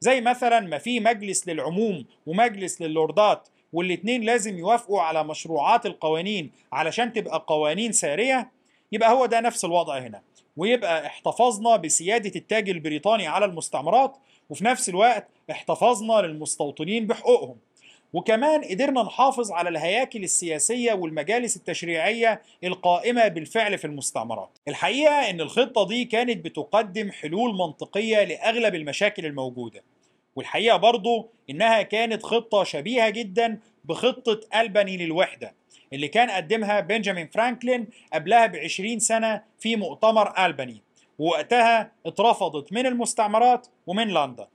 زي 0.00 0.20
مثلا 0.20 0.60
ما 0.60 0.78
في 0.78 1.00
مجلس 1.00 1.48
للعموم 1.48 2.04
ومجلس 2.26 2.82
للوردات 2.82 3.48
والاتنين 3.72 4.22
لازم 4.22 4.58
يوافقوا 4.58 5.00
على 5.02 5.24
مشروعات 5.24 5.86
القوانين 5.86 6.50
علشان 6.72 7.12
تبقى 7.12 7.44
قوانين 7.46 7.92
سارية 7.92 8.50
يبقى 8.92 9.12
هو 9.12 9.26
ده 9.26 9.40
نفس 9.40 9.64
الوضع 9.64 9.98
هنا. 9.98 10.22
ويبقى 10.56 11.06
احتفظنا 11.06 11.76
بسيادة 11.76 12.32
التاج 12.36 12.70
البريطاني 12.70 13.26
على 13.26 13.44
المستعمرات 13.44 14.16
وفي 14.50 14.64
نفس 14.64 14.88
الوقت 14.88 15.28
احتفظنا 15.50 16.12
للمستوطنين 16.12 17.06
بحقوقهم. 17.06 17.56
وكمان 18.12 18.64
قدرنا 18.64 19.02
نحافظ 19.02 19.52
على 19.52 19.68
الهياكل 19.68 20.24
السياسية 20.24 20.92
والمجالس 20.92 21.56
التشريعية 21.56 22.42
القائمة 22.64 23.28
بالفعل 23.28 23.78
في 23.78 23.84
المستعمرات. 23.84 24.58
الحقيقة 24.68 25.30
إن 25.30 25.40
الخطة 25.40 25.86
دي 25.88 26.04
كانت 26.04 26.44
بتقدم 26.44 27.10
حلول 27.10 27.54
منطقية 27.54 28.24
لأغلب 28.24 28.74
المشاكل 28.74 29.26
الموجودة 29.26 29.82
والحقيقة 30.36 30.76
برضو 30.76 31.28
إنها 31.50 31.82
كانت 31.82 32.22
خطة 32.22 32.64
شبيهة 32.64 33.10
جدا 33.10 33.58
بخطة 33.84 34.40
ألباني 34.60 34.96
للوحدة 34.96 35.54
اللي 35.92 36.08
كان 36.08 36.30
قدمها 36.30 36.80
بنجامين 36.80 37.26
فرانكلين 37.26 37.86
قبلها 38.12 38.46
بعشرين 38.46 38.98
سنة 38.98 39.42
في 39.58 39.76
مؤتمر 39.76 40.46
ألباني 40.46 40.82
ووقتها 41.18 41.92
اترفضت 42.06 42.72
من 42.72 42.86
المستعمرات 42.86 43.66
ومن 43.86 44.08
لندن. 44.08 44.46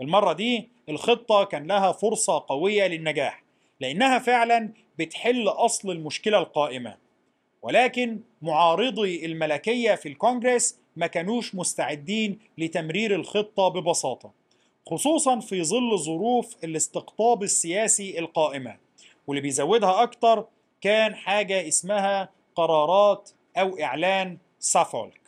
المرة 0.00 0.32
دي 0.32 0.68
الخطة 0.88 1.44
كان 1.44 1.66
لها 1.66 1.92
فرصة 1.92 2.44
قوية 2.48 2.86
للنجاح 2.86 3.44
لأنها 3.80 4.18
فعلا 4.18 4.72
بتحل 4.98 5.48
أصل 5.48 5.90
المشكلة 5.90 6.38
القائمة. 6.38 6.96
ولكن 7.62 8.20
معارضي 8.42 9.26
الملكية 9.26 9.94
في 9.94 10.08
الكونجرس 10.08 10.78
ما 10.96 11.06
كانوش 11.06 11.54
مستعدين 11.54 12.38
لتمرير 12.58 13.14
الخطة 13.14 13.68
ببساطة 13.68 14.32
خصوصا 14.86 15.40
في 15.40 15.64
ظل 15.64 15.98
ظروف 15.98 16.64
الاستقطاب 16.64 17.42
السياسي 17.42 18.18
القائمة. 18.18 18.76
واللي 19.26 19.40
بيزودها 19.40 20.02
أكتر 20.02 20.46
كان 20.80 21.14
حاجة 21.14 21.68
اسمها 21.68 22.28
قرارات 22.54 23.30
أو 23.56 23.78
إعلان 23.80 24.38
سافولك. 24.58 25.23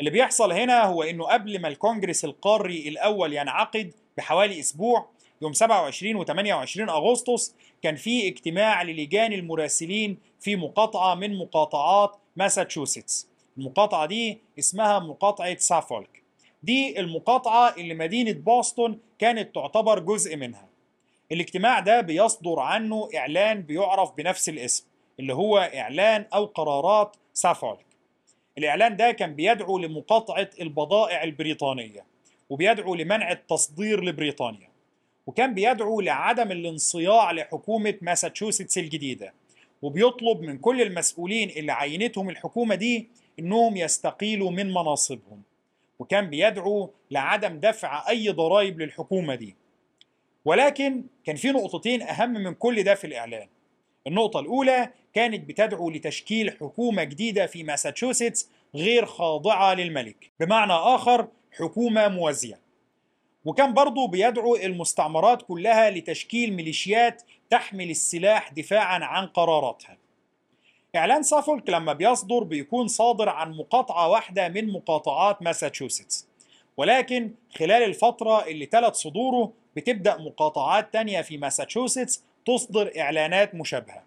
اللي 0.00 0.10
بيحصل 0.10 0.52
هنا 0.52 0.84
هو 0.84 1.02
إنه 1.02 1.24
قبل 1.24 1.60
ما 1.60 1.68
الكونجرس 1.68 2.24
القاري 2.24 2.88
الأول 2.88 3.32
ينعقد 3.32 3.92
بحوالي 4.16 4.60
أسبوع 4.60 5.08
يوم 5.42 5.52
27 5.52 6.16
و 6.16 6.24
28 6.24 6.88
أغسطس 6.88 7.54
كان 7.82 7.96
في 7.96 8.28
اجتماع 8.28 8.82
للجان 8.82 9.32
المراسلين 9.32 10.18
في 10.40 10.56
مقاطعة 10.56 11.14
من 11.14 11.38
مقاطعات 11.38 12.16
ماساتشوستس. 12.36 13.28
المقاطعة 13.58 14.06
دي 14.06 14.38
اسمها 14.58 14.98
مقاطعة 14.98 15.56
سافولك. 15.56 16.22
دي 16.62 17.00
المقاطعة 17.00 17.74
اللي 17.78 17.94
مدينة 17.94 18.32
بوسطن 18.32 18.98
كانت 19.18 19.54
تعتبر 19.54 19.98
جزء 19.98 20.36
منها. 20.36 20.68
الاجتماع 21.32 21.80
ده 21.80 22.00
بيصدر 22.00 22.60
عنه 22.60 23.08
إعلان 23.16 23.62
بيعرف 23.62 24.12
بنفس 24.12 24.48
الاسم 24.48 24.84
اللي 25.20 25.34
هو 25.34 25.58
إعلان 25.58 26.26
أو 26.34 26.44
قرارات 26.44 27.16
سافولك. 27.34 27.87
الإعلان 28.58 28.96
ده 28.96 29.12
كان 29.12 29.34
بيدعو 29.34 29.78
لمقاطعة 29.78 30.50
البضائع 30.60 31.24
البريطانية 31.24 32.04
وبيدعو 32.50 32.94
لمنع 32.94 33.32
التصدير 33.32 34.04
لبريطانيا 34.04 34.68
وكان 35.26 35.54
بيدعو 35.54 36.00
لعدم 36.00 36.52
الانصياع 36.52 37.32
لحكومة 37.32 37.94
ماساتشوستس 38.02 38.78
الجديدة 38.78 39.32
وبيطلب 39.82 40.40
من 40.40 40.58
كل 40.58 40.82
المسؤولين 40.82 41.50
اللي 41.50 41.72
عينتهم 41.72 42.30
الحكومة 42.30 42.74
دي 42.74 43.08
إنهم 43.38 43.76
يستقيلوا 43.76 44.50
من 44.50 44.70
مناصبهم 44.70 45.42
وكان 45.98 46.30
بيدعو 46.30 46.90
لعدم 47.10 47.60
دفع 47.60 48.08
أي 48.08 48.28
ضرائب 48.28 48.80
للحكومة 48.80 49.34
دي. 49.34 49.56
ولكن 50.44 51.04
كان 51.24 51.36
في 51.36 51.48
نقطتين 51.48 52.02
أهم 52.02 52.32
من 52.32 52.54
كل 52.54 52.82
ده 52.82 52.94
في 52.94 53.06
الإعلان. 53.06 53.48
النقطة 54.08 54.40
الأولى 54.40 54.90
كانت 55.14 55.48
بتدعو 55.48 55.90
لتشكيل 55.90 56.50
حكومة 56.50 57.04
جديدة 57.04 57.46
في 57.46 57.62
ماساتشوستس 57.62 58.50
غير 58.74 59.06
خاضعة 59.06 59.74
للملك. 59.74 60.30
بمعنى 60.40 60.72
آخر 60.72 61.28
حكومة 61.52 62.08
موازية. 62.08 62.60
وكان 63.44 63.74
برضه 63.74 64.08
بيدعو 64.08 64.56
المستعمرات 64.56 65.42
كلها 65.42 65.90
لتشكيل 65.90 66.52
ميليشيات 66.52 67.22
تحمل 67.50 67.90
السلاح 67.90 68.52
دفاعا 68.52 68.98
عن 69.04 69.26
قراراتها. 69.26 69.96
إعلان 70.96 71.22
سافولك 71.22 71.70
لما 71.70 71.92
بيصدر 71.92 72.44
بيكون 72.44 72.88
صادر 72.88 73.28
عن 73.28 73.50
مقاطعة 73.52 74.08
واحدة 74.08 74.48
من 74.48 74.72
مقاطعات 74.72 75.42
ماساتشوستس. 75.42 76.28
ولكن 76.76 77.30
خلال 77.56 77.82
الفترة 77.82 78.46
اللي 78.46 78.66
تلت 78.66 78.94
صدوره 78.94 79.52
بتبدأ 79.76 80.16
مقاطعات 80.16 80.92
تانية 80.92 81.22
في 81.22 81.38
ماساتشوستس 81.38 82.24
تصدر 82.48 82.92
إعلانات 82.98 83.54
مشابهة. 83.54 84.04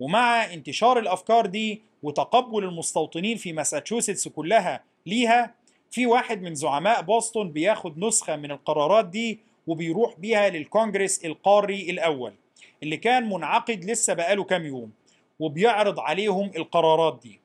ومع 0.00 0.52
انتشار 0.52 0.98
الأفكار 0.98 1.46
دي 1.46 1.82
وتقبل 2.02 2.64
المستوطنين 2.64 3.36
في 3.36 3.52
ماساتشوستس 3.52 4.28
كلها 4.28 4.84
ليها 5.06 5.54
في 5.90 6.06
واحد 6.06 6.42
من 6.42 6.54
زعماء 6.54 7.02
بوسطن 7.02 7.50
بياخد 7.50 7.98
نسخة 7.98 8.36
من 8.36 8.50
القرارات 8.50 9.06
دي 9.06 9.40
وبيروح 9.66 10.18
بيها 10.18 10.48
للكونجرس 10.48 11.24
القاري 11.24 11.90
الأول 11.90 12.32
اللي 12.82 12.96
كان 12.96 13.28
منعقد 13.28 13.84
لسه 13.84 14.14
بقاله 14.14 14.44
كام 14.44 14.66
يوم 14.66 14.90
وبيعرض 15.40 16.00
عليهم 16.00 16.50
القرارات 16.56 17.20
دي. 17.22 17.40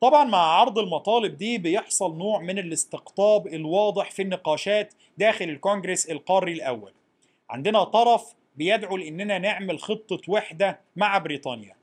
طبعا 0.00 0.24
مع 0.24 0.38
عرض 0.38 0.78
المطالب 0.78 1.36
دي 1.36 1.58
بيحصل 1.58 2.18
نوع 2.18 2.40
من 2.40 2.58
الاستقطاب 2.58 3.46
الواضح 3.46 4.10
في 4.10 4.22
النقاشات 4.22 4.94
داخل 5.18 5.44
الكونجرس 5.44 6.06
القاري 6.06 6.52
الأول. 6.52 6.92
عندنا 7.50 7.84
طرف 7.84 8.34
بيدعو 8.56 8.96
لأننا 8.96 9.38
نعمل 9.38 9.78
خطة 9.78 10.20
وحدة 10.28 10.80
مع 10.96 11.18
بريطانيا. 11.18 11.74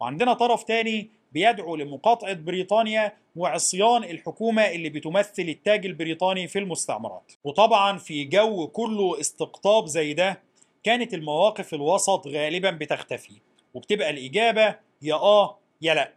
وعندنا 0.00 0.32
طرف 0.32 0.62
تاني 0.64 1.10
بيدعو 1.32 1.76
لمقاطعة 1.76 2.32
بريطانيا 2.32 3.12
وعصيان 3.36 4.04
الحكومة 4.04 4.62
اللي 4.62 4.88
بتمثل 4.88 5.42
التاج 5.42 5.86
البريطاني 5.86 6.48
في 6.48 6.58
المستعمرات. 6.58 7.32
وطبعا 7.44 7.98
في 7.98 8.24
جو 8.24 8.66
كله 8.68 9.20
استقطاب 9.20 9.86
زي 9.86 10.14
ده 10.14 10.40
كانت 10.84 11.14
المواقف 11.14 11.74
الوسط 11.74 12.28
غالبا 12.28 12.70
بتختفي 12.70 13.32
وبتبقى 13.74 14.10
الإجابة 14.10 14.74
يا 15.02 15.14
آه 15.14 15.58
يا 15.82 15.94
لأ. 15.94 16.12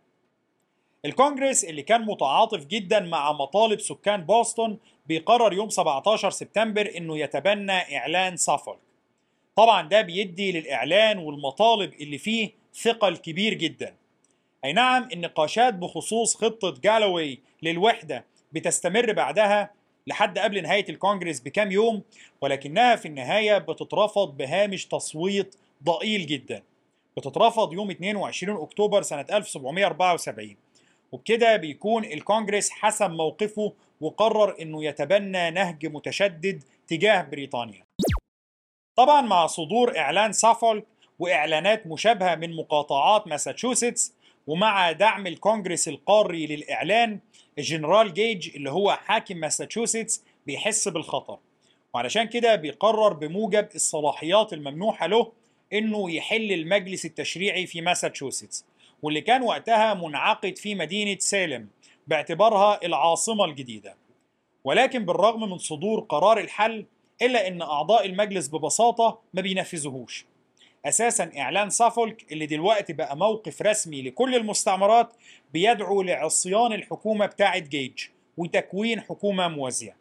الكونجرس 1.05 1.63
اللي 1.63 1.81
كان 1.81 2.01
متعاطف 2.01 2.65
جدا 2.65 2.99
مع 2.99 3.31
مطالب 3.31 3.79
سكان 3.79 4.21
بوسطن 4.21 4.77
بيقرر 5.05 5.53
يوم 5.53 5.69
17 5.69 6.29
سبتمبر 6.29 6.91
إنه 6.97 7.17
يتبنى 7.17 7.97
إعلان 7.97 8.37
سافولك. 8.37 8.79
طبعا 9.55 9.87
ده 9.87 10.01
بيدي 10.01 10.51
للإعلان 10.51 11.17
والمطالب 11.17 11.93
اللي 11.93 12.17
فيه 12.17 12.51
ثقل 12.81 13.17
كبير 13.17 13.53
جدا. 13.53 13.95
أي 14.65 14.73
نعم 14.73 15.07
النقاشات 15.13 15.73
بخصوص 15.73 16.35
خطة 16.35 16.73
جالوي 16.83 17.39
للوحدة 17.63 18.25
بتستمر 18.51 19.13
بعدها 19.13 19.71
لحد 20.07 20.39
قبل 20.39 20.61
نهاية 20.63 20.85
الكونجرس 20.89 21.39
بكام 21.39 21.71
يوم 21.71 22.01
ولكنها 22.41 22.95
في 22.95 23.07
النهاية 23.07 23.57
بتترفض 23.57 24.37
بهامش 24.37 24.85
تصويت 24.85 25.55
ضئيل 25.83 26.25
جدا. 26.25 26.63
بتترفض 27.17 27.73
يوم 27.73 27.91
22 27.91 28.61
أكتوبر 28.63 29.01
سنة 29.01 29.25
1774 29.31 30.55
وبكده 31.11 31.55
بيكون 31.55 32.05
الكونجرس 32.05 32.69
حسم 32.69 33.11
موقفه 33.11 33.73
وقرر 34.01 34.61
إنه 34.61 34.85
يتبنى 34.85 35.51
نهج 35.51 35.85
متشدد 35.85 36.63
تجاه 36.87 37.21
بريطانيا. 37.21 37.82
طبعا 38.95 39.21
مع 39.21 39.47
صدور 39.47 39.97
إعلان 39.97 40.31
سافولك 40.33 40.85
وإعلانات 41.19 41.87
مشابهة 41.87 42.35
من 42.35 42.55
مقاطعات 42.55 43.27
ماساتشوستس 43.27 44.13
ومع 44.47 44.91
دعم 44.91 45.27
الكونجرس 45.27 45.87
القاري 45.87 46.47
للإعلان 46.47 47.19
الجنرال 47.57 48.13
جيج 48.13 48.55
اللي 48.55 48.71
هو 48.71 48.91
حاكم 48.91 49.37
ماساتشوستس 49.37 50.23
بيحس 50.45 50.87
بالخطر. 50.87 51.37
وعلشان 51.93 52.23
كده 52.23 52.55
بيقرر 52.55 53.13
بموجب 53.13 53.67
الصلاحيات 53.75 54.53
الممنوحة 54.53 55.07
له 55.07 55.31
إنه 55.73 56.11
يحل 56.11 56.51
المجلس 56.51 57.05
التشريعي 57.05 57.65
في 57.65 57.81
ماساتشوستس 57.81 58.65
واللي 59.01 59.21
كان 59.21 59.41
وقتها 59.41 59.93
منعقد 59.93 60.57
في 60.57 60.75
مدينة 60.75 61.17
سالم 61.19 61.67
باعتبارها 62.07 62.79
العاصمة 62.85 63.45
الجديدة. 63.45 63.95
ولكن 64.63 65.05
بالرغم 65.05 65.51
من 65.51 65.57
صدور 65.57 65.99
قرار 65.99 66.39
الحل 66.39 66.85
إلا 67.21 67.47
أن 67.47 67.61
أعضاء 67.61 68.05
المجلس 68.05 68.47
ببساطة 68.47 69.19
ما 69.33 69.41
بينفذوهوش. 69.41 70.25
أساسا 70.85 71.31
إعلان 71.37 71.69
سافولك 71.69 72.31
اللي 72.31 72.45
دلوقتي 72.45 72.93
بقى 72.93 73.17
موقف 73.17 73.61
رسمي 73.61 74.01
لكل 74.01 74.35
المستعمرات 74.35 75.13
بيدعو 75.53 76.01
لعصيان 76.01 76.73
الحكومة 76.73 77.25
بتاعة 77.25 77.59
جيج 77.59 78.03
وتكوين 78.37 79.01
حكومة 79.01 79.47
موازية. 79.47 79.95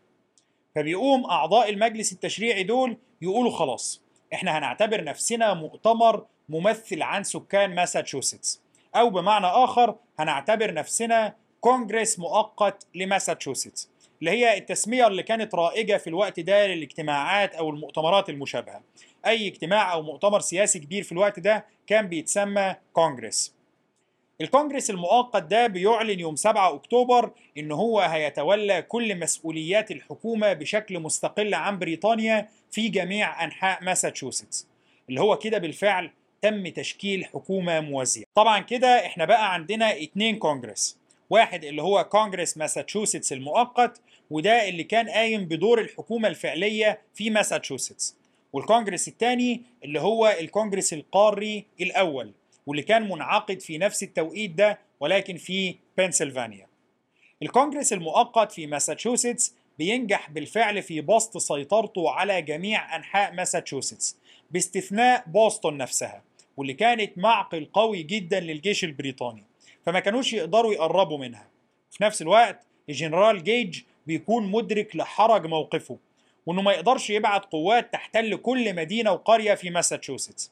فبيقوم 0.74 1.24
أعضاء 1.24 1.70
المجلس 1.70 2.12
التشريعي 2.12 2.62
دول 2.62 2.96
يقولوا 3.22 3.50
خلاص 3.50 4.02
إحنا 4.34 4.58
هنعتبر 4.58 5.04
نفسنا 5.04 5.54
مؤتمر 5.54 6.26
ممثل 6.48 7.02
عن 7.02 7.22
سكان 7.24 7.74
ماساتشوستس. 7.74 8.60
أو 8.96 9.10
بمعنى 9.10 9.46
آخر 9.46 9.94
هنعتبر 10.18 10.74
نفسنا 10.74 11.36
كونجرس 11.60 12.18
مؤقت 12.18 12.86
لماساتشوستس. 12.94 13.90
اللي 14.22 14.30
هي 14.30 14.58
التسمية 14.58 15.06
اللي 15.06 15.22
كانت 15.22 15.54
رائجة 15.54 15.96
في 15.96 16.06
الوقت 16.06 16.40
ده 16.40 16.66
للاجتماعات 16.66 17.54
أو 17.54 17.70
المؤتمرات 17.70 18.30
المشابهة. 18.30 18.82
أي 19.26 19.48
اجتماع 19.48 19.92
أو 19.92 20.02
مؤتمر 20.02 20.40
سياسي 20.40 20.78
كبير 20.78 21.02
في 21.02 21.12
الوقت 21.12 21.40
ده 21.40 21.64
كان 21.86 22.08
بيتسمى 22.08 22.74
كونجرس. 22.92 23.54
الكونجرس 24.40 24.90
المؤقت 24.90 25.42
ده 25.42 25.66
بيعلن 25.66 26.20
يوم 26.20 26.36
7 26.36 26.74
أكتوبر 26.74 27.30
إن 27.58 27.72
هو 27.72 28.00
هيتولى 28.00 28.82
كل 28.82 29.18
مسؤوليات 29.18 29.90
الحكومة 29.90 30.52
بشكل 30.52 30.98
مستقل 31.00 31.54
عن 31.54 31.78
بريطانيا 31.78 32.48
في 32.70 32.88
جميع 32.88 33.44
أنحاء 33.44 33.84
ماساتشوستس. 33.84 34.66
اللي 35.08 35.20
هو 35.20 35.38
كده 35.38 35.58
بالفعل 35.58 36.10
تم 36.42 36.68
تشكيل 36.68 37.24
حكومة 37.24 37.80
موازية. 37.80 38.24
طبعا 38.34 38.58
كده 38.60 39.06
إحنا 39.06 39.24
بقى 39.24 39.54
عندنا 39.54 40.02
اتنين 40.02 40.36
كونجرس. 40.38 41.01
واحد 41.32 41.64
اللي 41.64 41.82
هو 41.82 42.04
كونجرس 42.04 42.56
ماساتشوستس 42.56 43.32
المؤقت 43.32 44.00
وده 44.30 44.68
اللي 44.68 44.84
كان 44.84 45.08
قايم 45.08 45.44
بدور 45.44 45.80
الحكومة 45.80 46.28
الفعلية 46.28 47.00
في 47.14 47.30
ماساتشوستس. 47.30 48.16
والكونجرس 48.52 49.08
الثاني 49.08 49.62
اللي 49.84 50.00
هو 50.00 50.36
الكونجرس 50.40 50.92
القاري 50.92 51.64
الأول 51.80 52.32
واللي 52.66 52.82
كان 52.82 53.08
منعقد 53.08 53.60
في 53.60 53.78
نفس 53.78 54.02
التوقيت 54.02 54.50
ده 54.50 54.78
ولكن 55.00 55.36
في 55.36 55.74
بنسلفانيا. 55.98 56.66
الكونجرس 57.42 57.92
المؤقت 57.92 58.52
في 58.52 58.66
ماساتشوستس 58.66 59.54
بينجح 59.78 60.30
بالفعل 60.30 60.82
في 60.82 61.00
بسط 61.00 61.38
سيطرته 61.38 62.10
على 62.10 62.42
جميع 62.42 62.96
أنحاء 62.96 63.34
ماساتشوستس 63.34 64.16
باستثناء 64.50 65.24
بوسطن 65.26 65.76
نفسها 65.76 66.22
واللي 66.56 66.74
كانت 66.74 67.18
معقل 67.18 67.68
قوي 67.72 68.02
جدا 68.02 68.40
للجيش 68.40 68.84
البريطاني. 68.84 69.51
فما 69.86 70.00
كانوش 70.00 70.32
يقدروا 70.32 70.72
يقربوا 70.72 71.18
منها. 71.18 71.46
في 71.90 72.04
نفس 72.04 72.22
الوقت 72.22 72.66
الجنرال 72.88 73.44
جيج 73.44 73.82
بيكون 74.06 74.50
مدرك 74.50 74.96
لحرج 74.96 75.46
موقفه 75.46 75.98
وإنه 76.46 76.62
ما 76.62 76.72
يقدرش 76.72 77.10
يبعت 77.10 77.44
قوات 77.44 77.92
تحتل 77.92 78.36
كل 78.36 78.74
مدينة 78.76 79.12
وقرية 79.12 79.54
في 79.54 79.70
ماساتشوستس. 79.70 80.50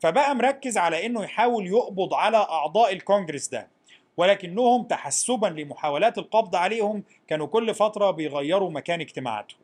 فبقى 0.00 0.34
مركز 0.34 0.78
على 0.78 1.06
إنه 1.06 1.22
يحاول 1.24 1.66
يقبض 1.66 2.14
على 2.14 2.36
أعضاء 2.36 2.92
الكونجرس 2.92 3.48
ده 3.48 3.68
ولكنهم 4.16 4.82
تحسبا 4.84 5.46
لمحاولات 5.46 6.18
القبض 6.18 6.56
عليهم 6.56 7.02
كانوا 7.28 7.46
كل 7.46 7.74
فترة 7.74 8.10
بيغيروا 8.10 8.70
مكان 8.70 9.00
اجتماعاتهم. 9.00 9.58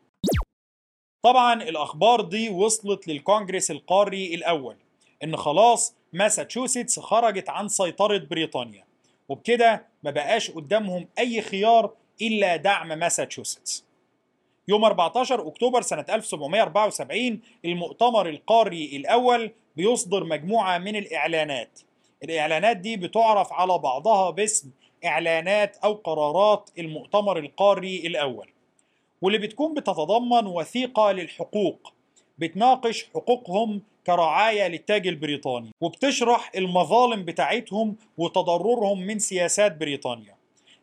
طبعا 1.25 1.63
الأخبار 1.63 2.21
دي 2.21 2.49
وصلت 2.49 3.07
للكونجرس 3.07 3.71
القاري 3.71 4.35
الأول 4.35 4.75
إن 5.23 5.37
خلاص 5.37 5.95
ماساتشوستس 6.13 6.99
خرجت 6.99 7.49
عن 7.49 7.67
سيطرة 7.67 8.17
بريطانيا. 8.17 8.84
وبكده 9.29 9.85
ما 10.03 10.11
بقاش 10.11 10.51
قدامهم 10.51 11.07
أي 11.19 11.41
خيار 11.41 11.91
إلا 12.21 12.55
دعم 12.55 12.99
ماساتشوستس. 12.99 13.85
يوم 14.67 14.85
14 14.85 15.47
أكتوبر 15.47 15.81
سنة 15.81 16.05
1774 16.09 17.41
المؤتمر 17.65 18.29
القاري 18.29 18.95
الأول 18.95 19.51
بيصدر 19.75 20.23
مجموعة 20.23 20.77
من 20.77 20.95
الإعلانات. 20.95 21.79
الإعلانات 22.23 22.77
دي 22.77 22.97
بتعرف 22.97 23.53
على 23.53 23.77
بعضها 23.77 24.29
باسم 24.29 24.71
إعلانات 25.05 25.77
أو 25.77 25.93
قرارات 25.93 26.69
المؤتمر 26.77 27.39
القاري 27.39 28.07
الأول. 28.07 28.49
واللي 29.21 29.37
بتكون 29.39 29.73
بتتضمن 29.73 30.47
وثيقة 30.47 31.11
للحقوق 31.11 31.93
بتناقش 32.37 33.05
حقوقهم 33.13 33.81
كرعاية 34.07 34.67
للتاج 34.67 35.07
البريطاني 35.07 35.71
وبتشرح 35.81 36.51
المظالم 36.55 37.25
بتاعتهم 37.25 37.95
وتضررهم 38.17 39.01
من 39.01 39.19
سياسات 39.19 39.77
بريطانيا. 39.77 40.35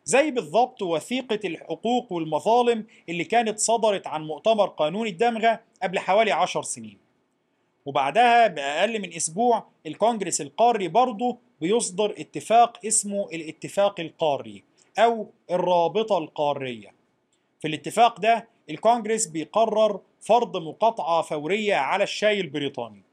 زي 0.05 0.31
بالضبط 0.31 0.81
وثيقة 0.81 1.39
الحقوق 1.45 2.13
والمظالم 2.13 2.85
اللي 3.09 3.23
كانت 3.23 3.59
صدرت 3.59 4.07
عن 4.07 4.23
مؤتمر 4.27 4.67
قانون 4.67 5.07
الدمغة 5.07 5.59
قبل 5.83 5.99
حوالي 5.99 6.31
عشر 6.31 6.61
سنين. 6.63 6.97
وبعدها 7.85 8.47
بأقل 8.47 9.01
من 9.01 9.13
أسبوع 9.13 9.63
الكونجرس 9.85 10.41
القاري 10.41 10.87
برضه 10.87 11.37
بيصدر 11.61 12.15
اتفاق 12.17 12.85
اسمه 12.85 13.29
الاتفاق 13.33 13.99
القاري 13.99 14.63
أو 14.97 15.27
الرابطة 15.51 16.17
القارية. 16.17 16.93
في 17.59 17.67
الاتفاق 17.67 18.19
ده 18.19 18.47
الكونجرس 18.69 19.25
بيقرر 19.25 19.99
فرض 20.21 20.57
مقاطعة 20.57 21.21
فورية 21.21 21.75
على 21.75 22.03
الشاي 22.03 22.41
البريطاني. 22.41 23.03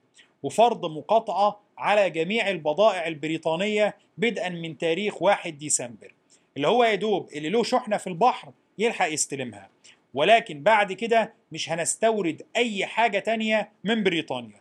وفرض 0.43 0.87
مقاطعة 0.87 1.61
على 1.79 2.11
جميع 2.11 2.51
البضائع 2.51 3.07
البريطانية 3.07 3.97
بدءا 4.19 4.49
من 4.49 4.79
تاريخ 4.79 5.23
1 5.23 5.59
ديسمبر. 5.59 6.15
اللي 6.57 6.69
هو 6.69 6.85
يدوب 6.85 7.29
اللي 7.33 7.49
له 7.49 7.63
شحنة 7.63 7.97
في 7.97 8.07
البحر 8.07 8.53
يلحق 8.79 9.09
يستلمها. 9.13 9.69
ولكن 10.15 10.63
بعد 10.63 10.93
كده 10.93 11.35
مش 11.53 11.71
هنستورد 11.71 12.43
أي 12.57 12.87
حاجة 12.87 13.19
تانية 13.19 13.73
من 13.85 14.03
بريطانيا. 14.05 14.61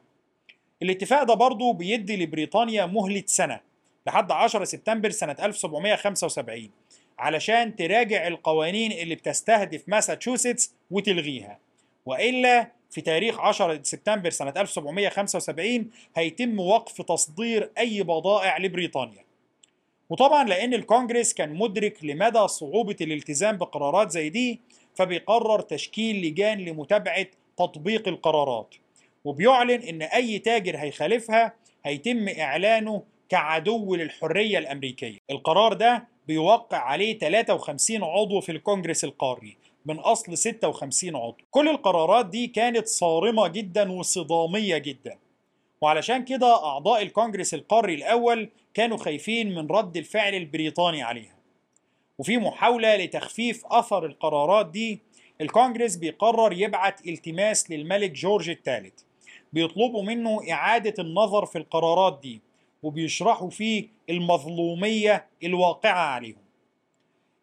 الاتفاق 0.81 1.23
ده 1.23 1.33
برضه 1.33 1.73
بيدي 1.73 2.23
لبريطانيا 2.23 2.85
مهلة 2.85 3.23
سنة 3.25 3.59
لحد 4.07 4.31
10 4.31 4.63
سبتمبر 4.63 5.09
سنة 5.09 5.35
1775 5.39 6.69
علشان 7.19 7.75
تراجع 7.75 8.27
القوانين 8.27 8.91
اللي 8.91 9.15
بتستهدف 9.15 9.83
ماساتشوستس 9.87 10.73
وتلغيها. 10.91 11.59
وإلا 12.05 12.71
في 12.89 13.01
تاريخ 13.01 13.39
10 13.39 13.79
سبتمبر 13.83 14.29
سنة 14.29 14.53
1775 14.57 15.89
هيتم 16.15 16.59
وقف 16.59 17.01
تصدير 17.01 17.71
أي 17.77 18.03
بضائع 18.03 18.57
لبريطانيا. 18.57 19.23
وطبعا 20.09 20.43
لأن 20.43 20.73
الكونجرس 20.73 21.33
كان 21.33 21.53
مدرك 21.55 22.03
لمدى 22.03 22.47
صعوبة 22.47 22.95
الالتزام 23.01 23.57
بقرارات 23.57 24.11
زي 24.11 24.29
دي 24.29 24.59
فبيقرر 24.95 25.61
تشكيل 25.61 26.25
لجان 26.25 26.57
لمتابعة 26.59 27.25
تطبيق 27.57 28.07
القرارات. 28.07 28.75
وبيعلن 29.25 29.81
إن 29.81 30.01
أي 30.01 30.39
تاجر 30.39 30.77
هيخالفها 30.77 31.53
هيتم 31.85 32.29
إعلانه 32.29 33.03
كعدو 33.29 33.95
للحرية 33.95 34.57
الأمريكية. 34.57 35.17
القرار 35.31 35.73
ده 35.73 36.07
بيوقع 36.27 36.77
عليه 36.77 37.19
53 37.19 38.03
عضو 38.03 38.41
في 38.41 38.51
الكونجرس 38.51 39.03
القاري. 39.03 39.57
من 39.89 39.99
أصل 39.99 40.37
56 40.37 41.15
عضو. 41.15 41.37
كل 41.51 41.69
القرارات 41.69 42.25
دي 42.25 42.47
كانت 42.47 42.87
صارمة 42.87 43.47
جدا 43.47 43.91
وصدامية 43.91 44.77
جدا. 44.77 45.17
وعلشان 45.81 46.25
كده 46.25 46.65
أعضاء 46.65 47.01
الكونجرس 47.01 47.53
القاري 47.53 47.93
الأول 47.93 48.49
كانوا 48.73 48.97
خايفين 48.97 49.55
من 49.55 49.67
رد 49.67 49.97
الفعل 49.97 50.35
البريطاني 50.35 51.03
عليها. 51.03 51.35
وفي 52.17 52.37
محاولة 52.37 52.95
لتخفيف 52.95 53.65
أثر 53.65 54.05
القرارات 54.05 54.65
دي 54.65 54.99
الكونجرس 55.41 55.95
بيقرر 55.95 56.53
يبعت 56.53 57.07
التماس 57.07 57.71
للملك 57.71 58.11
جورج 58.11 58.49
الثالث. 58.49 58.93
بيطلبوا 59.53 60.03
منه 60.03 60.51
إعادة 60.51 61.03
النظر 61.03 61.45
في 61.45 61.57
القرارات 61.57 62.19
دي 62.23 62.41
وبيشرحوا 62.83 63.49
فيه 63.49 63.87
المظلومية 64.09 65.25
الواقعة 65.43 66.05
عليهم. 66.13 66.48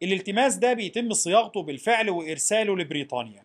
الالتماس 0.03 0.55
ده 0.55 0.73
بيتم 0.73 1.13
صياغته 1.13 1.63
بالفعل 1.63 2.11
وإرساله 2.11 2.77
لبريطانيا. 2.77 3.43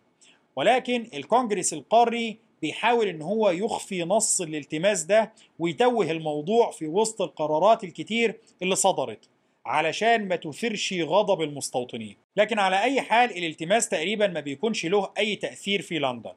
ولكن 0.56 1.06
الكونجرس 1.14 1.72
القاري 1.72 2.38
بيحاول 2.62 3.08
إن 3.08 3.22
هو 3.22 3.50
يخفي 3.50 4.04
نص 4.04 4.40
الالتماس 4.40 5.02
ده 5.02 5.32
ويتوه 5.58 6.10
الموضوع 6.10 6.70
في 6.70 6.86
وسط 6.86 7.22
القرارات 7.22 7.84
الكتير 7.84 8.34
اللي 8.62 8.76
صدرت 8.76 9.28
علشان 9.66 10.28
ما 10.28 10.36
تثيرش 10.36 10.92
غضب 10.92 11.42
المستوطنين. 11.42 12.16
لكن 12.36 12.58
على 12.58 12.82
أي 12.82 13.00
حال 13.00 13.30
الالتماس 13.38 13.88
تقريبا 13.88 14.26
ما 14.26 14.40
بيكونش 14.40 14.86
له 14.86 15.10
أي 15.18 15.36
تأثير 15.36 15.82
في 15.82 15.98
لندن 15.98 16.32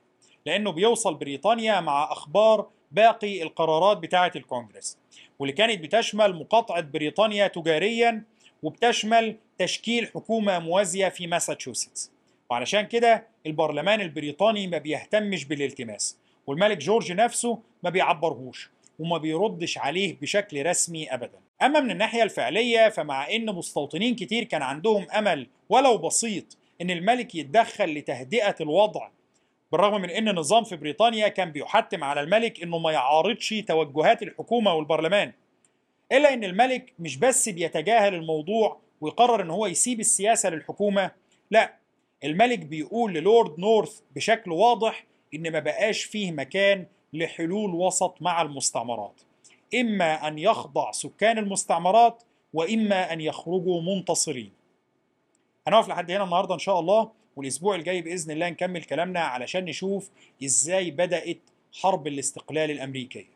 لأنه 0.46 0.72
بيوصل 0.72 1.16
بريطانيا 1.16 1.80
مع 1.80 2.12
أخبار 2.12 2.68
باقي 2.92 3.44
القرارات 3.44 3.98
بتاعة 3.98 4.32
الكونجرس 4.36 4.98
واللي 5.40 5.54
كانت 5.54 5.84
بتشمل 5.84 6.36
مقاطعة 6.36 6.82
بريطانيا 6.82 7.48
تجاريا 7.48 8.24
وبتشمل 8.66 9.36
تشكيل 9.58 10.08
حكومة 10.08 10.60
موازية 10.60 11.10
في 11.10 11.28
ماساتشوستس. 11.28 12.12
وعلشان 12.50 12.82
كده 12.82 13.28
البرلمان 13.46 14.02
البريطاني 14.02 14.68
ما 14.68 14.78
بيهتمش 14.78 15.46
بالالتماس 15.46 16.18
والملك 16.48 16.78
جورج 16.78 17.12
نفسه 17.12 17.60
ما 17.84 17.90
بيعبرهوش 17.90 18.70
وما 19.00 19.18
بيردش 19.18 19.78
عليه 19.78 20.18
بشكل 20.22 20.66
رسمي 20.66 21.14
ابدا. 21.14 21.40
أما 21.62 21.80
من 21.80 21.92
الناحية 21.92 22.24
الفعلية 22.24 22.90
فمع 22.90 23.30
إن 23.30 23.46
مستوطنين 23.56 24.16
كتير 24.16 24.44
كان 24.44 24.62
عندهم 24.62 25.08
أمل 25.12 25.48
ولو 25.70 25.98
بسيط 25.98 26.58
إن 26.82 26.92
الملك 26.92 27.36
يتدخل 27.36 27.94
لتهدئة 27.94 28.56
الوضع 28.62 29.10
بالرغم 29.72 30.02
من 30.02 30.10
إن 30.10 30.30
النظام 30.30 30.64
في 30.64 30.76
بريطانيا 30.76 31.28
كان 31.28 31.52
بيحتم 31.52 32.04
على 32.04 32.22
الملك 32.22 32.64
إنه 32.64 32.78
ما 32.78 32.92
يعارضش 32.92 33.50
توجهات 33.68 34.24
الحكومة 34.24 34.74
والبرلمان. 34.74 35.34
إلا 36.12 36.34
إن 36.34 36.44
الملك 36.44 36.94
مش 37.00 37.18
بس 37.18 37.50
بيتجاهل 37.50 38.14
الموضوع 38.14 38.80
ويقرر 39.02 39.42
إن 39.42 39.50
هو 39.50 39.66
يسيب 39.66 40.00
السياسة 40.00 40.50
للحكومة 40.50 41.12
لا 41.52 41.74
الملك 42.24 42.60
بيقول 42.60 43.14
للورد 43.14 43.60
نورث 43.60 44.00
بشكل 44.16 44.52
واضح 44.52 45.06
إن 45.34 45.52
ما 45.52 45.60
بقاش 45.60 46.04
فيه 46.04 46.32
مكان 46.32 46.86
لحلول 47.14 47.74
وسط 47.76 48.22
مع 48.22 48.42
المستعمرات. 48.42 49.22
إما 49.76 50.28
أن 50.28 50.40
يخضع 50.40 50.92
سكان 50.92 51.38
المستعمرات 51.38 52.24
وإما 52.54 53.14
أن 53.14 53.22
يخرجوا 53.22 53.82
منتصرين. 53.82 54.52
هنقف 55.68 55.88
لحد 55.88 56.12
هنا 56.12 56.24
النهارده 56.24 56.54
إن 56.54 56.60
شاء 56.60 56.80
الله 56.80 57.12
والأسبوع 57.36 57.76
الجاي 57.76 58.02
بإذن 58.02 58.32
الله 58.32 58.50
نكمل 58.50 58.84
كلامنا 58.84 59.20
علشان 59.20 59.66
نشوف 59.66 60.10
إزاي 60.44 60.92
بدأت 60.92 61.38
حرب 61.82 62.08
الاستقلال 62.08 62.72
الامريكيه 62.72 63.35